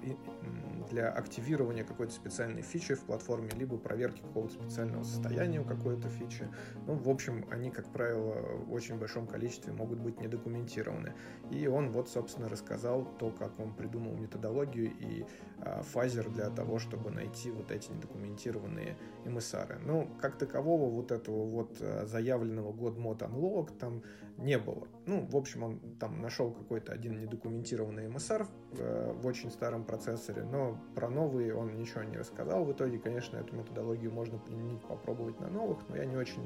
[0.82, 6.48] для активирования какой-то специальной фичи в платформе, либо проверки какого-то специального состояния у какой-то фичи.
[6.86, 11.14] Ну, в общем, они, как правило, в очень большом количестве могут быть недокументированы.
[11.50, 15.24] И он вот, собственно, рассказал то, как он придумал методологию и
[15.60, 19.78] а, фазер для того, чтобы найти вот эти недокументированные эмиссары.
[19.84, 24.02] Ну, как такового вот этого вот а, заявленного год мод unlock там
[24.38, 24.88] не было.
[25.06, 29.84] Ну, в общем, он там нашел какой-то один недокументированный эмиссар в, э, в очень старом
[29.84, 32.64] процессоре, но про новые он ничего не рассказал.
[32.64, 36.42] В итоге, конечно, эту методологию можно применить, попробовать на новых, но я не очень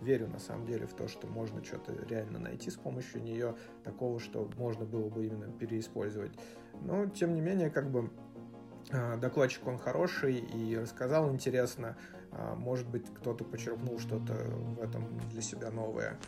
[0.00, 4.18] верю на самом деле в то, что можно что-то реально найти с помощью нее, такого,
[4.18, 6.32] что можно было бы именно переиспользовать.
[6.80, 8.10] Но, тем не менее, как бы
[8.90, 11.96] а, докладчик он хороший и рассказал интересно.
[12.32, 16.18] А, может быть, кто-то почерпнул что-то в этом для себя новое.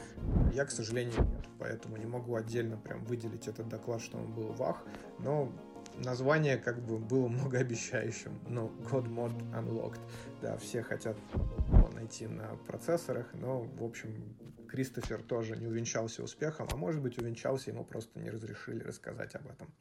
[0.53, 4.53] Я, к сожалению, нет, поэтому не могу отдельно прям выделить этот доклад, что он был
[4.53, 4.85] вах,
[5.19, 5.51] но
[5.99, 10.01] название как бы было многообещающим, но God Mode Unlocked.
[10.43, 11.17] Да, все хотят
[11.69, 14.37] его найти на процессорах, но, в общем,
[14.69, 19.47] Кристофер тоже не увенчался успехом, а может быть увенчался, ему просто не разрешили рассказать об
[19.47, 19.73] этом.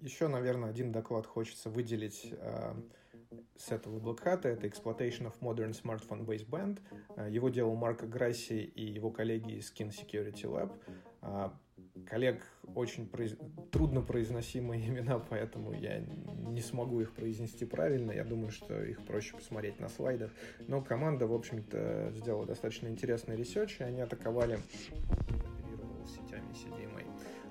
[0.00, 2.74] Еще, наверное, один доклад хочется выделить э,
[3.56, 4.48] с этого блокхата.
[4.48, 6.80] Это Exploitation of Modern Smartphone Baseband.
[7.16, 11.52] Э, его делал Марко Грасси и его коллеги из Skin Security Lab.
[12.06, 12.42] Коллег
[12.74, 13.36] очень произ...
[13.70, 18.12] трудно произносимые имена, поэтому я не смогу их произнести правильно.
[18.12, 20.30] Я думаю, что их проще посмотреть на слайдах.
[20.66, 24.58] Но команда, в общем-то, сделала достаточно интересный research, и они атаковали
[26.06, 27.04] сетями CDMA.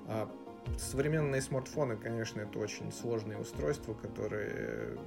[0.08, 0.32] А
[0.78, 4.98] Современные смартфоны, конечно, это очень сложные устройства, которые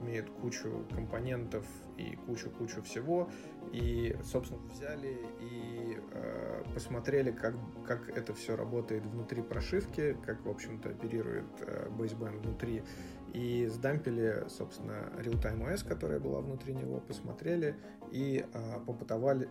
[0.00, 1.66] имеют кучу компонентов
[1.98, 3.28] и кучу-кучу всего.
[3.72, 7.54] И, собственно, взяли и э, посмотрели, как,
[7.86, 12.82] как это все работает внутри прошивки, как, в общем-то, оперирует э, baseband внутри.
[13.34, 17.76] И сдампили, собственно, Realtime OS, которая была внутри него, посмотрели
[18.10, 18.80] и э,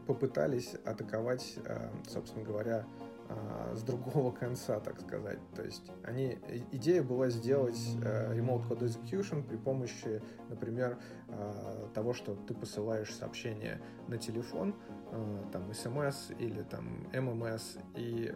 [0.07, 2.85] попытались атаковать, э, собственно говоря,
[3.29, 5.39] а, с другого конца, так сказать.
[5.55, 6.37] То есть они,
[6.71, 13.13] идея была сделать э, Remote Code Execution при помощи, например, э, того, что ты посылаешь
[13.13, 14.75] сообщение на телефон,
[15.11, 18.33] э, там SMS или там MMS, и,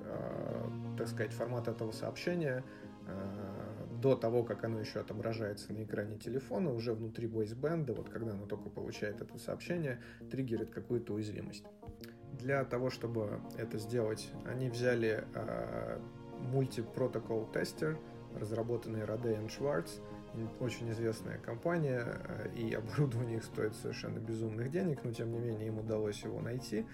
[0.98, 2.64] так сказать, формат этого сообщения
[4.02, 8.46] до того, как оно еще отображается на экране телефона, уже внутри voiceband, вот когда оно
[8.46, 11.66] только получает это сообщение, триггерит какую-то уязвимость.
[12.42, 16.00] Для того, чтобы это сделать, они взяли э,
[16.52, 18.00] мультипротокол тестер,
[18.36, 20.02] разработанный Rode Schwartz,
[20.60, 25.68] очень известная компания, а, и оборудование их стоит совершенно безумных денег, но тем не менее
[25.68, 26.86] им удалось его найти.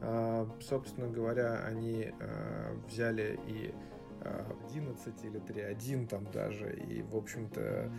[0.00, 3.74] Э, собственно говоря, они э, взяли и
[4.72, 7.92] 11 или 3.1 там даже, и, в общем-то,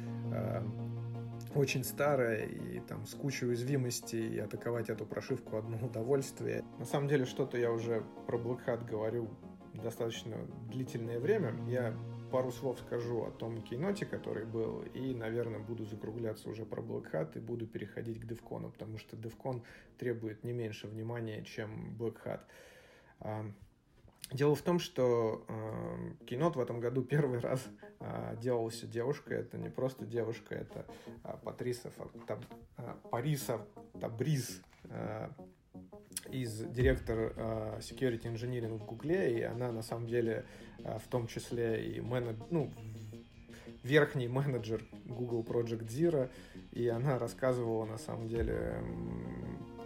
[1.56, 6.64] очень старая и там с кучей уязвимостей, и атаковать эту прошивку одно удовольствие.
[6.80, 9.30] На самом деле, что-то я уже про Black Hat говорю
[9.74, 10.38] достаточно
[10.70, 11.54] длительное время.
[11.68, 11.96] Я
[12.32, 17.12] пару слов скажу о том кейноте, который был, и, наверное, буду закругляться уже про Black
[17.12, 19.64] Hat и буду переходить к DevCon, потому что DevCon
[19.98, 23.52] требует не меньше внимания, чем Black Hat.
[24.32, 27.66] Дело в том, что э, Кейнот в этом году первый раз
[28.00, 29.40] э, делался девушкой.
[29.40, 30.86] Это не просто девушка, это
[31.24, 31.92] э, Патриса
[32.28, 32.44] Таб,
[32.78, 33.62] э, Париса
[34.00, 35.30] Табриз, э,
[36.32, 40.46] из директор э, security engineering в Гугле, и она на самом деле
[40.84, 42.74] э, в том числе и менеджер, ну,
[43.84, 46.30] верхний менеджер Google Project Zero,
[46.72, 48.84] и она рассказывала на самом деле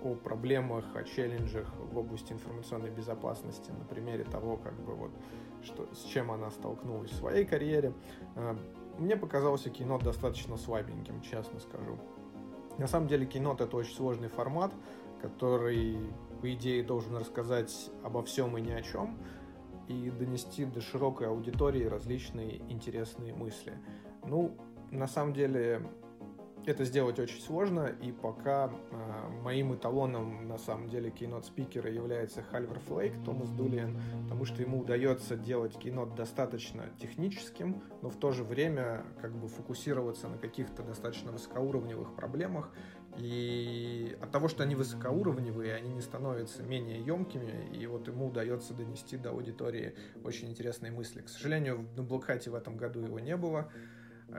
[0.03, 5.11] о проблемах, о челленджах в области информационной безопасности на примере того, как бы вот,
[5.63, 7.93] что, с чем она столкнулась в своей карьере.
[8.35, 8.57] А,
[8.97, 11.97] мне показался кинот достаточно слабеньким, честно скажу.
[12.77, 14.73] На самом деле кинот это очень сложный формат,
[15.21, 15.97] который,
[16.41, 19.17] по идее, должен рассказать обо всем и ни о чем
[19.87, 23.77] и донести до широкой аудитории различные интересные мысли.
[24.25, 24.55] Ну,
[24.89, 25.81] на самом деле,
[26.65, 32.43] это сделать очень сложно, и пока э, моим эталоном на самом деле кейнот спикера является
[32.43, 38.31] Хальвер Флейк, Томас Дулиан, потому что ему удается делать кейнот достаточно техническим, но в то
[38.31, 42.71] же время как бы фокусироваться на каких-то достаточно высокоуровневых проблемах,
[43.17, 48.73] и от того, что они высокоуровневые, они не становятся менее емкими, и вот ему удается
[48.73, 51.21] донести до аудитории очень интересные мысли.
[51.21, 53.69] К сожалению, на Блокхате в этом году его не было,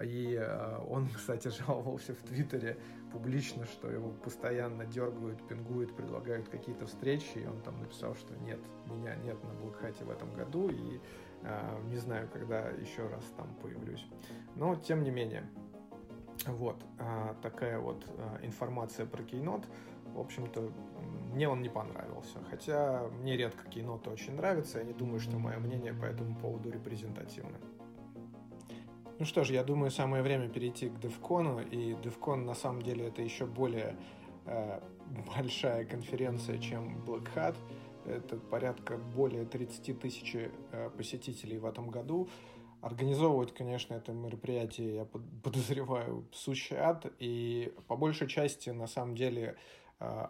[0.01, 2.79] и э, он, кстати, жаловался в Твиттере
[3.13, 8.61] публично, что его постоянно дергают, пингуют, предлагают какие-то встречи, и он там написал, что нет,
[8.87, 11.01] меня нет на Блэкхате в этом году, и
[11.43, 14.07] э, не знаю, когда еще раз там появлюсь.
[14.57, 15.49] Но, тем не менее,
[16.47, 18.05] вот э, такая вот
[18.43, 19.67] информация про Кейнот.
[20.15, 20.71] В общем-то,
[21.33, 22.39] мне он не понравился.
[22.51, 26.71] Хотя мне редко кейноты очень нравятся, я не думаю, что мое мнение по этому поводу
[26.71, 27.57] репрезентативно.
[29.19, 33.07] Ну что ж, я думаю, самое время перейти к DevCon, и DevCon на самом деле
[33.07, 33.97] это еще более
[34.47, 34.81] э,
[35.37, 37.57] большая конференция, чем Black Hat.
[38.07, 42.29] Это порядка более 30 тысяч э, посетителей в этом году.
[42.81, 45.05] Организовывать, конечно, это мероприятие, я
[45.43, 49.57] подозреваю, сущий ад, и по большей части, на самом деле, а,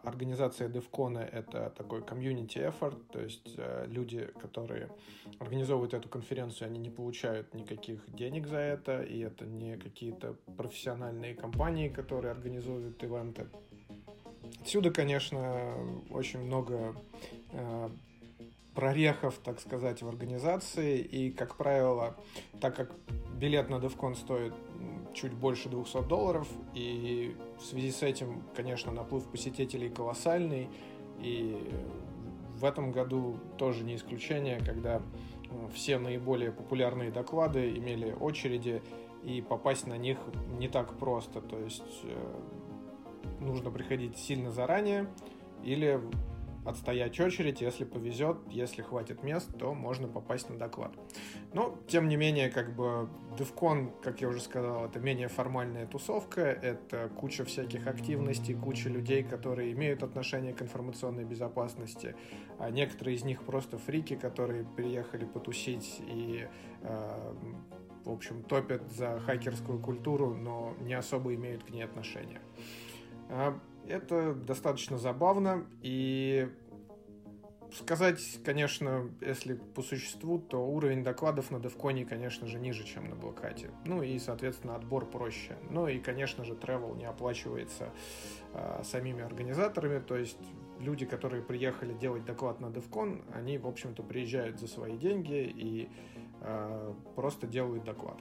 [0.02, 4.90] организация DevCon— это такой community effort, то есть э, люди, которые
[5.38, 11.34] организовывают эту конференцию, они не получают никаких денег за это, и это не какие-то профессиональные
[11.34, 13.46] компании, которые организуют ивенты.
[14.60, 15.74] Отсюда, конечно,
[16.10, 16.94] очень много
[17.52, 17.88] э,
[18.74, 20.98] прорехов, так сказать, в организации.
[20.98, 22.16] И, как правило,
[22.60, 22.92] так как
[23.38, 24.54] билет на DevCon стоит
[25.14, 30.68] чуть больше 200 долларов, и в связи с этим, конечно, наплыв посетителей колоссальный,
[31.20, 31.70] и
[32.56, 35.02] в этом году тоже не исключение, когда
[35.74, 38.82] все наиболее популярные доклады имели очереди,
[39.22, 40.18] и попасть на них
[40.58, 41.40] не так просто.
[41.40, 42.40] То есть э,
[43.40, 45.06] нужно приходить сильно заранее
[45.62, 46.00] или
[46.64, 50.92] отстоять очередь, если повезет, если хватит мест, то можно попасть на доклад.
[51.52, 56.40] Но, тем не менее, как бы DevCon, как я уже сказал, это менее формальная тусовка,
[56.40, 62.14] это куча всяких активностей, куча людей, которые имеют отношение к информационной безопасности,
[62.58, 66.46] а некоторые из них просто фрики, которые приехали потусить и
[66.82, 67.34] э,
[68.04, 72.40] в общем, топят за хакерскую культуру, но не особо имеют к ней отношения.
[73.86, 76.48] Это достаточно забавно, и
[77.74, 83.16] сказать, конечно, если по существу, то уровень докладов на Девконе, конечно же, ниже, чем на
[83.16, 83.70] Блокате.
[83.84, 85.56] Ну и, соответственно, отбор проще.
[85.70, 87.90] Ну и, конечно же, travel не оплачивается
[88.52, 90.38] э, самими организаторами, то есть
[90.78, 95.88] люди, которые приехали делать доклад на DevCon, они, в общем-то, приезжают за свои деньги и
[96.40, 98.18] э, просто делают доклад.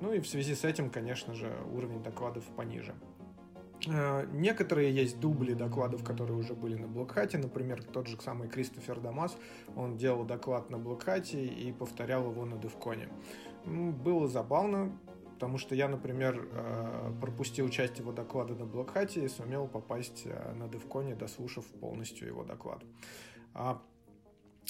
[0.00, 2.94] Ну и в связи с этим, конечно же, уровень докладов пониже.
[3.86, 7.38] Э, некоторые есть дубли докладов, которые уже были на Блокхате.
[7.38, 9.36] Например, тот же самый Кристофер Дамас,
[9.76, 13.08] он делал доклад на Блокхате и повторял его на Девконе.
[13.64, 14.98] Было забавно,
[15.34, 20.52] потому что я, например, э, пропустил часть его доклада на Блокхате и сумел попасть э,
[20.52, 22.82] на Девконе, дослушав полностью его доклад.
[23.54, 23.82] А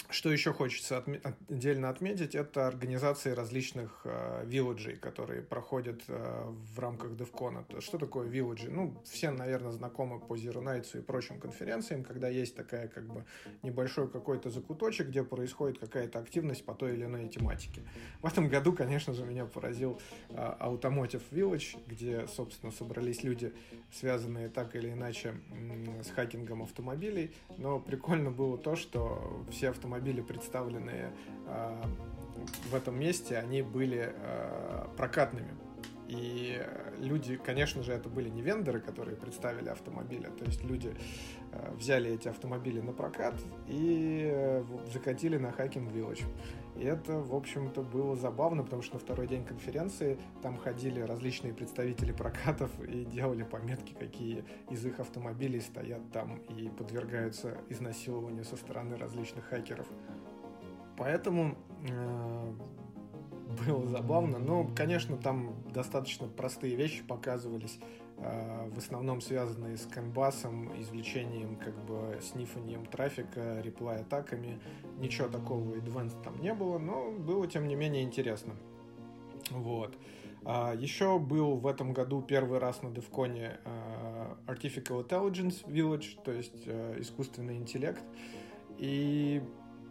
[0.09, 6.45] что еще хочется отме- отдельно отметить, это организации различных э, вилладжей, которые проходят э,
[6.75, 7.81] в рамках DevCon.
[7.81, 8.71] Что такое вилладжи?
[8.71, 13.25] Ну, все, наверное, знакомы по Zero Nights и прочим конференциям, когда есть такая как бы
[13.63, 17.83] небольшой какой-то закуточек, где происходит какая-то активность по той или иной тематике.
[18.21, 23.53] В этом году, конечно же, меня поразил э, Automotive Village, где, собственно, собрались люди,
[23.93, 27.33] связанные так или иначе э, с хакингом автомобилей.
[27.59, 31.11] Но прикольно было то, что все автомобили автомобили, представленные
[31.47, 31.83] э,
[32.71, 35.51] в этом месте, они были э, прокатными.
[36.07, 36.61] И
[36.99, 40.95] люди, конечно же, это были не вендоры, которые представили автомобили, то есть люди
[41.53, 43.35] э, взяли эти автомобили на прокат
[43.69, 46.25] и э, закатили на Hacking Village.
[46.77, 51.53] И это, в общем-то, было забавно, потому что на второй день конференции там ходили различные
[51.53, 58.57] представители прокатов и делали пометки, какие из их автомобилей стоят там и подвергаются изнасилованию со
[58.57, 59.87] стороны различных хакеров.
[60.97, 61.57] Поэтому
[61.89, 62.53] э,
[63.67, 64.39] было забавно.
[64.39, 67.79] Но, конечно, там достаточно простые вещи показывались,
[68.21, 74.61] в основном связанные с канбасом, извлечением, как бы, снифанием трафика, реплай-атаками.
[74.99, 78.55] Ничего такого advanced там не было, но было, тем не менее, интересно.
[79.51, 79.97] Вот.
[80.45, 86.33] А еще был в этом году первый раз на Девконе uh, Artificial Intelligence Village, то
[86.33, 86.67] есть
[86.99, 88.03] искусственный интеллект.
[88.79, 89.43] И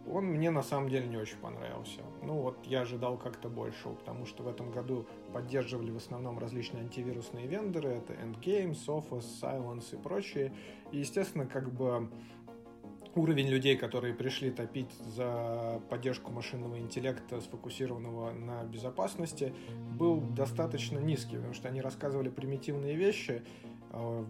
[0.08, 2.00] он мне на самом деле не очень понравился.
[2.22, 6.82] Ну вот я ожидал как-то большего, потому что в этом году поддерживали в основном различные
[6.82, 10.52] антивирусные вендоры, это Endgame, Sophos, Silence и прочие.
[10.92, 12.10] И, естественно, как бы
[13.14, 19.52] уровень людей, которые пришли топить за поддержку машинного интеллекта, сфокусированного на безопасности,
[19.98, 23.42] был достаточно низкий, потому что они рассказывали примитивные вещи,
[23.92, 24.24] а,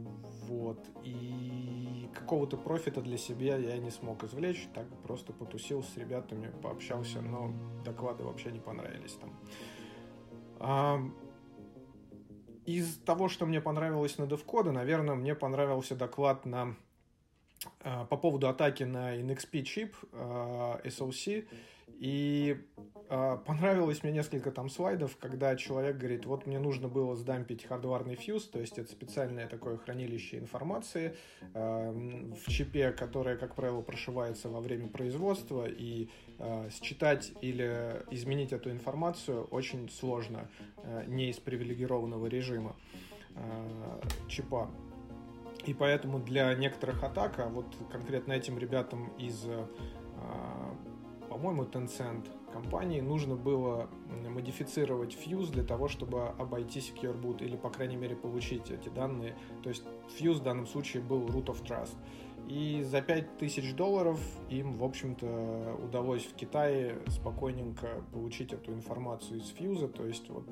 [0.48, 6.51] вот, и какого-то профита для себя я не смог извлечь, так просто потусил с ребятами,
[6.62, 7.53] пообщался, но
[7.84, 9.30] доклады вообще не понравились там.
[12.66, 16.76] Из того, что мне понравилось на DevCode, наверное, мне понравился доклад на
[17.82, 21.46] по поводу атаки на NXP чип SOC.
[22.00, 22.56] И
[23.11, 28.14] э, понравилось мне несколько там слайдов, когда человек говорит, вот мне нужно было сдампить хардварный
[28.14, 31.14] фьюз, то есть это специальное такое хранилище информации
[31.52, 36.08] э, в чипе, которое, как правило, прошивается во время производства, и
[36.38, 40.48] э, считать или изменить эту информацию очень сложно,
[40.78, 42.76] э, не из привилегированного режима
[43.36, 44.70] э, чипа.
[45.66, 49.46] И поэтому для некоторых атак, а вот конкретно этим ребятам из
[51.30, 53.88] по-моему, Tencent компании нужно было
[54.28, 59.36] модифицировать Fuse для того, чтобы обойти Secure Boot или, по крайней мере, получить эти данные.
[59.62, 59.84] То есть
[60.18, 61.94] Fuse в данном случае был root of trust.
[62.49, 69.49] И за 5000 долларов им, в общем-то, удалось в Китае спокойненько получить эту информацию из
[69.49, 70.49] фьюза, то есть вот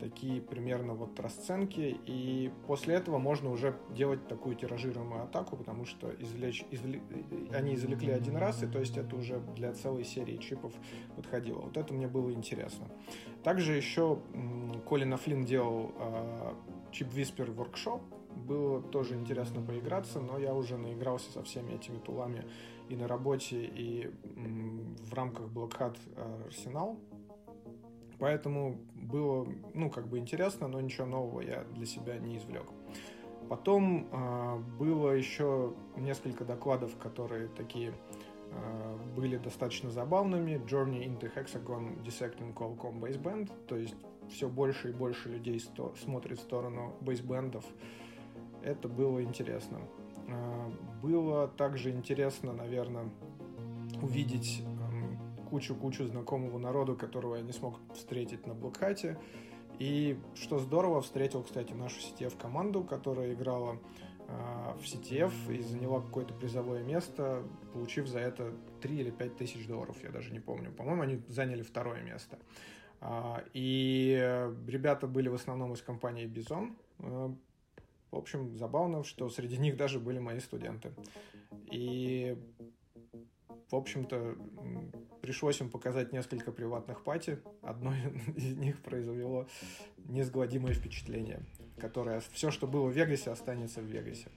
[0.00, 1.98] такие примерно вот расценки.
[2.06, 7.02] И после этого можно уже делать такую тиражируемую атаку, потому что извлечь, извле...
[7.52, 10.72] они извлекли один раз, и то есть это уже для целой серии чипов
[11.16, 11.60] подходило.
[11.60, 12.88] Вот это мне было интересно.
[13.42, 14.20] Также еще
[14.88, 16.54] Колин Афлин делал э,
[16.92, 18.00] чип Whisper Workshop,
[18.34, 22.44] было тоже интересно поиграться, но я уже наигрался со всеми этими тулами
[22.88, 24.10] и на работе, и
[25.10, 26.98] в рамках Black Hat э, Arsenal.
[28.18, 32.66] Поэтому было, ну, как бы интересно, но ничего нового я для себя не извлек.
[33.48, 37.92] Потом э, было еще несколько докладов, которые такие
[38.50, 40.62] э, были достаточно забавными.
[40.66, 43.96] Journey into Hexagon Dissecting Qualcomm Baseband, то есть
[44.30, 47.64] все больше и больше людей сто- смотрит в сторону бейсбендов,
[48.64, 49.80] это было интересно.
[50.28, 50.70] А,
[51.02, 53.08] было также интересно, наверное,
[54.00, 54.62] увидеть
[55.52, 59.18] кучу-кучу знакомого народу, которого я не смог встретить на Блокхате.
[59.78, 63.76] И что здорово, встретил, кстати, нашу CTF команду, которая играла
[64.28, 67.42] э, в CTF и заняла какое-то призовое место,
[67.74, 70.72] получив за это 3 или 5 тысяч долларов, я даже не помню.
[70.72, 72.38] По-моему, они заняли второе место.
[73.02, 76.76] Э, и ребята были в основном из компании Bison.
[78.12, 80.92] В общем, забавно, что среди них даже были мои студенты.
[81.70, 82.36] И,
[83.70, 84.36] в общем-то,
[85.22, 87.38] пришлось им показать несколько приватных пати.
[87.62, 87.94] Одно
[88.36, 89.48] из них произвело
[89.96, 91.40] несгладимое впечатление,
[91.78, 94.28] которое все, что было в Вегасе, останется в Вегасе.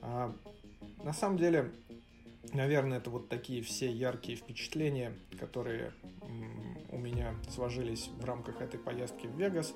[0.00, 0.32] А,
[1.02, 1.72] на самом деле,
[2.52, 5.92] наверное, это вот такие все яркие впечатления, которые
[6.90, 9.74] у меня сложились в рамках этой поездки в Вегас.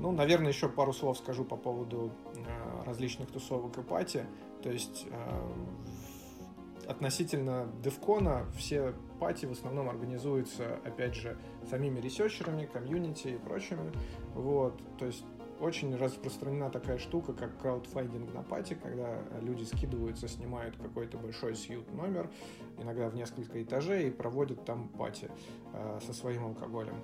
[0.00, 4.24] Ну, наверное, еще пару слов скажу по поводу э, различных тусовок и party.
[4.62, 5.52] То есть э,
[6.88, 11.36] относительно DEF CON а все party в основном организуются, опять же,
[11.68, 13.92] самими researcher ами, комьюнити и прочими.
[14.34, 15.24] Вот, то есть
[15.60, 21.92] очень распространена такая штука, как краудфандинг на party, когда люди скидываются, снимают какой-то большой suite
[21.92, 22.30] номер,
[22.78, 25.30] иногда в несколько этажей, и проводят там пати
[25.72, 27.02] э, со своим алкоголем.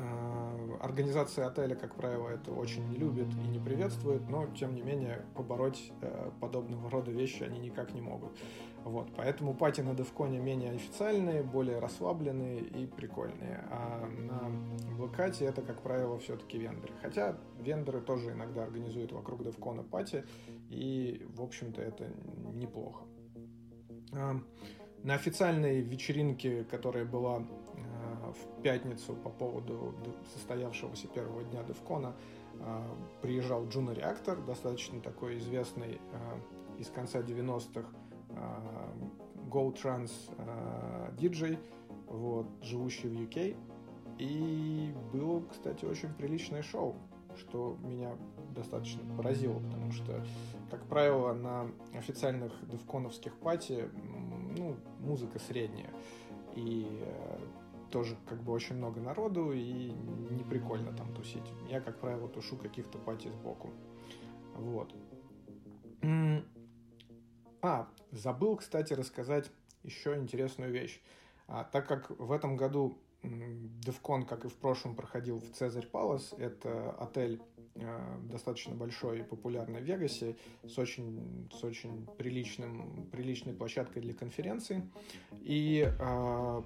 [0.00, 4.82] Э, организация отеля, как правило, это очень не любит и не приветствует, но, тем не
[4.82, 8.36] менее, побороть э, подобного рода вещи они никак не могут.
[8.84, 13.62] Вот, поэтому пати на Девконе менее официальные, более расслабленные и прикольные.
[13.70, 16.94] А на Блокате это, как правило, все-таки вендоры.
[17.02, 20.24] Хотя вендоры тоже иногда организуют вокруг Девкона пати,
[20.70, 22.10] и, в общем-то, это
[22.54, 23.04] неплохо.
[24.12, 24.40] А,
[25.02, 27.46] на официальной вечеринке, которая была
[28.32, 29.94] в пятницу по поводу
[30.34, 32.14] состоявшегося первого дня Девкона
[32.60, 32.84] а,
[33.22, 36.40] приезжал Juno Reactor, достаточно такой известный а,
[36.78, 37.88] из конца 90-х
[38.30, 38.92] а,
[39.48, 40.10] Go Trans
[41.16, 41.58] диджей,
[42.06, 43.56] вот, живущий в UK.
[44.18, 46.94] И было, кстати, очень приличное шоу,
[47.36, 48.16] что меня
[48.54, 50.24] достаточно поразило, потому что,
[50.70, 53.88] как правило, на официальных девконовских пати
[54.56, 55.90] ну, музыка средняя.
[56.54, 57.38] И э,
[57.90, 59.90] тоже как бы очень много народу и
[60.30, 61.52] не прикольно там тусить.
[61.68, 63.70] Я, как правило, тушу каких-то пати сбоку.
[64.54, 64.94] Вот.
[67.62, 69.50] А, забыл, кстати, рассказать
[69.82, 71.00] еще интересную вещь.
[71.46, 76.32] А, так как в этом году DevCon, как и в прошлом, проходил в Цезарь Палас,
[76.38, 77.42] это отель
[77.74, 80.36] э, достаточно большой и популярный в Вегасе,
[80.66, 84.82] с очень, с очень приличным, приличной площадкой для конференций.
[85.42, 86.62] И э,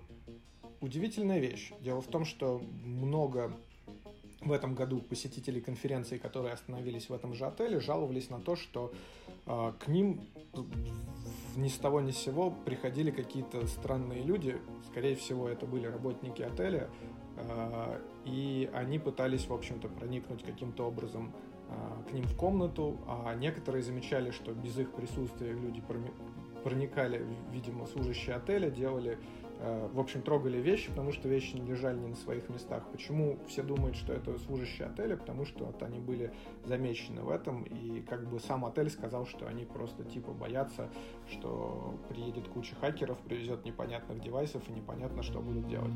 [0.85, 1.73] удивительная вещь.
[1.81, 3.53] Дело в том, что много
[4.41, 8.93] в этом году посетителей конференции, которые остановились в этом же отеле, жаловались на то, что
[9.47, 10.21] э, к ним
[11.57, 14.57] ни с того ни с сего приходили какие-то странные люди.
[14.91, 16.91] Скорее всего, это были работники отеля,
[17.37, 21.33] э, и они пытались, в общем-то, проникнуть каким-то образом
[21.69, 25.83] э, к ним в комнату, а некоторые замечали, что без их присутствия люди
[26.63, 29.19] проникали, видимо, служащие отеля, делали
[29.93, 32.85] в общем, трогали вещи, потому что вещи не лежали не на своих местах.
[32.93, 35.17] Почему все думают, что это служащие отеля?
[35.17, 36.33] Потому что вот они были
[36.65, 40.91] замечены в этом, и как бы сам отель сказал, что они просто типа боятся,
[41.31, 45.93] что приедет куча хакеров, привезет непонятных девайсов и непонятно, что будут делать.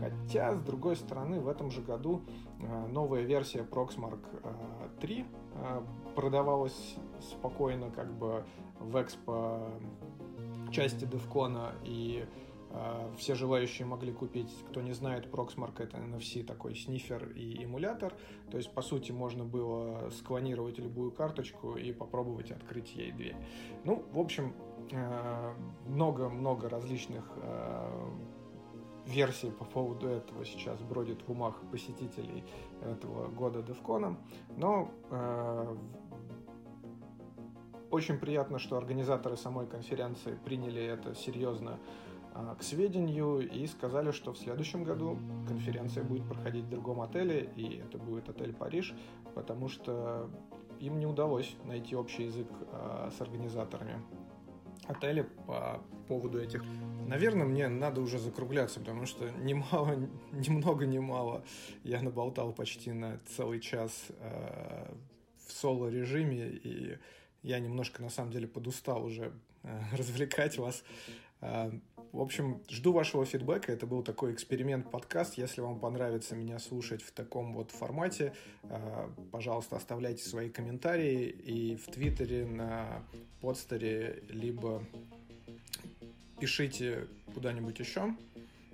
[0.00, 2.22] Хотя, с другой стороны, в этом же году
[2.60, 4.20] э, новая версия Proxmark
[5.00, 5.82] 3 э,
[6.16, 8.44] продавалась спокойно как бы
[8.80, 9.60] в экспо
[10.72, 12.24] части Девкона и
[13.16, 18.14] все желающие могли купить, кто не знает, Proxmark это NFC такой снифер и эмулятор.
[18.50, 23.36] То есть, по сути, можно было склонировать любую карточку и попробовать открыть ей дверь.
[23.84, 24.54] Ну, в общем,
[24.92, 25.54] а,
[25.86, 28.10] много-много различных а,
[29.06, 32.44] версий по поводу этого сейчас бродит в умах посетителей
[32.80, 34.16] этого года Девкона.
[34.56, 34.90] Но
[37.90, 41.78] очень приятно, что организаторы самой конференции приняли это серьезно а,
[42.58, 47.76] к сведению и сказали, что в следующем году конференция будет проходить в другом отеле, и
[47.76, 48.94] это будет отель Париж,
[49.34, 50.30] потому что
[50.80, 54.02] им не удалось найти общий язык а, с организаторами
[54.86, 56.64] отеля по поводу этих.
[57.06, 59.96] Наверное, мне надо уже закругляться, потому что немало,
[60.32, 61.44] ни много, ни мало
[61.84, 64.94] я наболтал почти на целый час э,
[65.46, 66.98] в соло-режиме, и
[67.42, 69.32] я немножко, на самом деле, подустал уже
[69.92, 70.82] развлекать вас.
[72.12, 73.72] В общем, жду вашего фидбэка.
[73.72, 75.38] Это был такой эксперимент-подкаст.
[75.38, 78.34] Если вам понравится меня слушать в таком вот формате,
[78.64, 83.02] э, пожалуйста, оставляйте свои комментарии и в Твиттере, на
[83.40, 84.84] подстере, либо
[86.38, 88.14] пишите куда-нибудь еще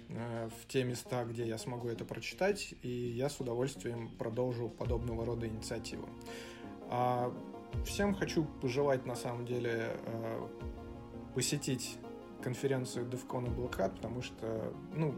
[0.09, 5.25] э, в те места, где я смогу это прочитать, и я с удовольствием продолжу подобного
[5.25, 6.09] рода инициативы.
[6.91, 7.33] А
[7.87, 10.49] всем хочу пожелать, на самом деле, э,
[11.37, 11.99] посетить
[12.43, 15.15] конференцию DevCon и Black потому что, ну,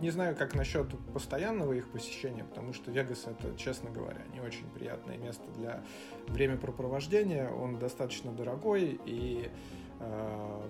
[0.00, 4.68] не знаю, как насчет постоянного их посещения, потому что Вегас это, честно говоря, не очень
[4.68, 5.82] приятное место для
[6.28, 7.50] времяпрепровождения.
[7.50, 9.50] Он достаточно дорогой, и
[10.00, 10.62] э,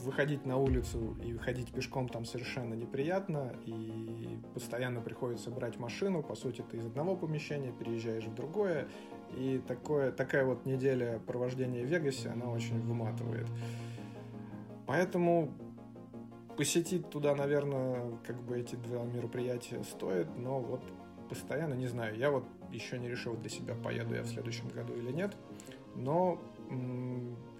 [0.00, 6.22] выходить на улицу и выходить пешком там совершенно неприятно, и постоянно приходится брать машину.
[6.22, 8.88] По сути, ты из одного помещения переезжаешь в другое,
[9.36, 13.48] и такое, такая вот неделя провождения в Вегасе, она очень выматывает.
[14.86, 15.52] Поэтому
[16.56, 20.82] посетить туда, наверное, как бы эти два мероприятия стоит, но вот
[21.28, 22.16] постоянно не знаю.
[22.16, 25.36] Я вот еще не решил для себя, поеду я в следующем году или нет.
[25.94, 26.40] Но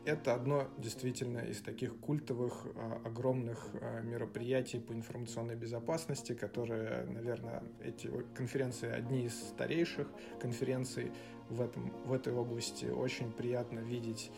[0.04, 7.64] это одно действительно из таких культовых а, огромных а, мероприятий по информационной безопасности, которые, наверное,
[7.82, 10.08] эти конференции одни из старейших
[10.40, 11.12] конференций
[11.48, 12.86] в, этом, в этой области.
[12.86, 14.30] Очень приятно видеть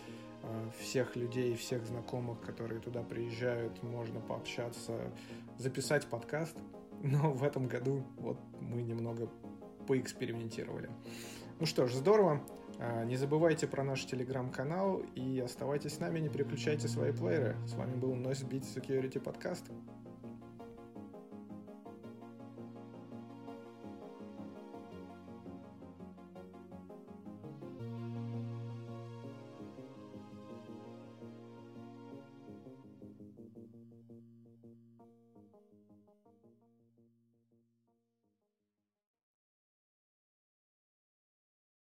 [0.80, 5.12] всех людей, всех знакомых, которые туда приезжают, можно пообщаться,
[5.58, 6.56] записать подкаст.
[7.02, 9.28] Но в этом году вот мы немного
[9.86, 10.90] поэкспериментировали.
[11.60, 12.42] Ну что ж, здорово.
[12.78, 17.56] Э, не забывайте про наш телеграм-канал и оставайтесь с нами, не переключайте свои плееры.
[17.66, 19.64] С вами был Noise Beat Security Podcast.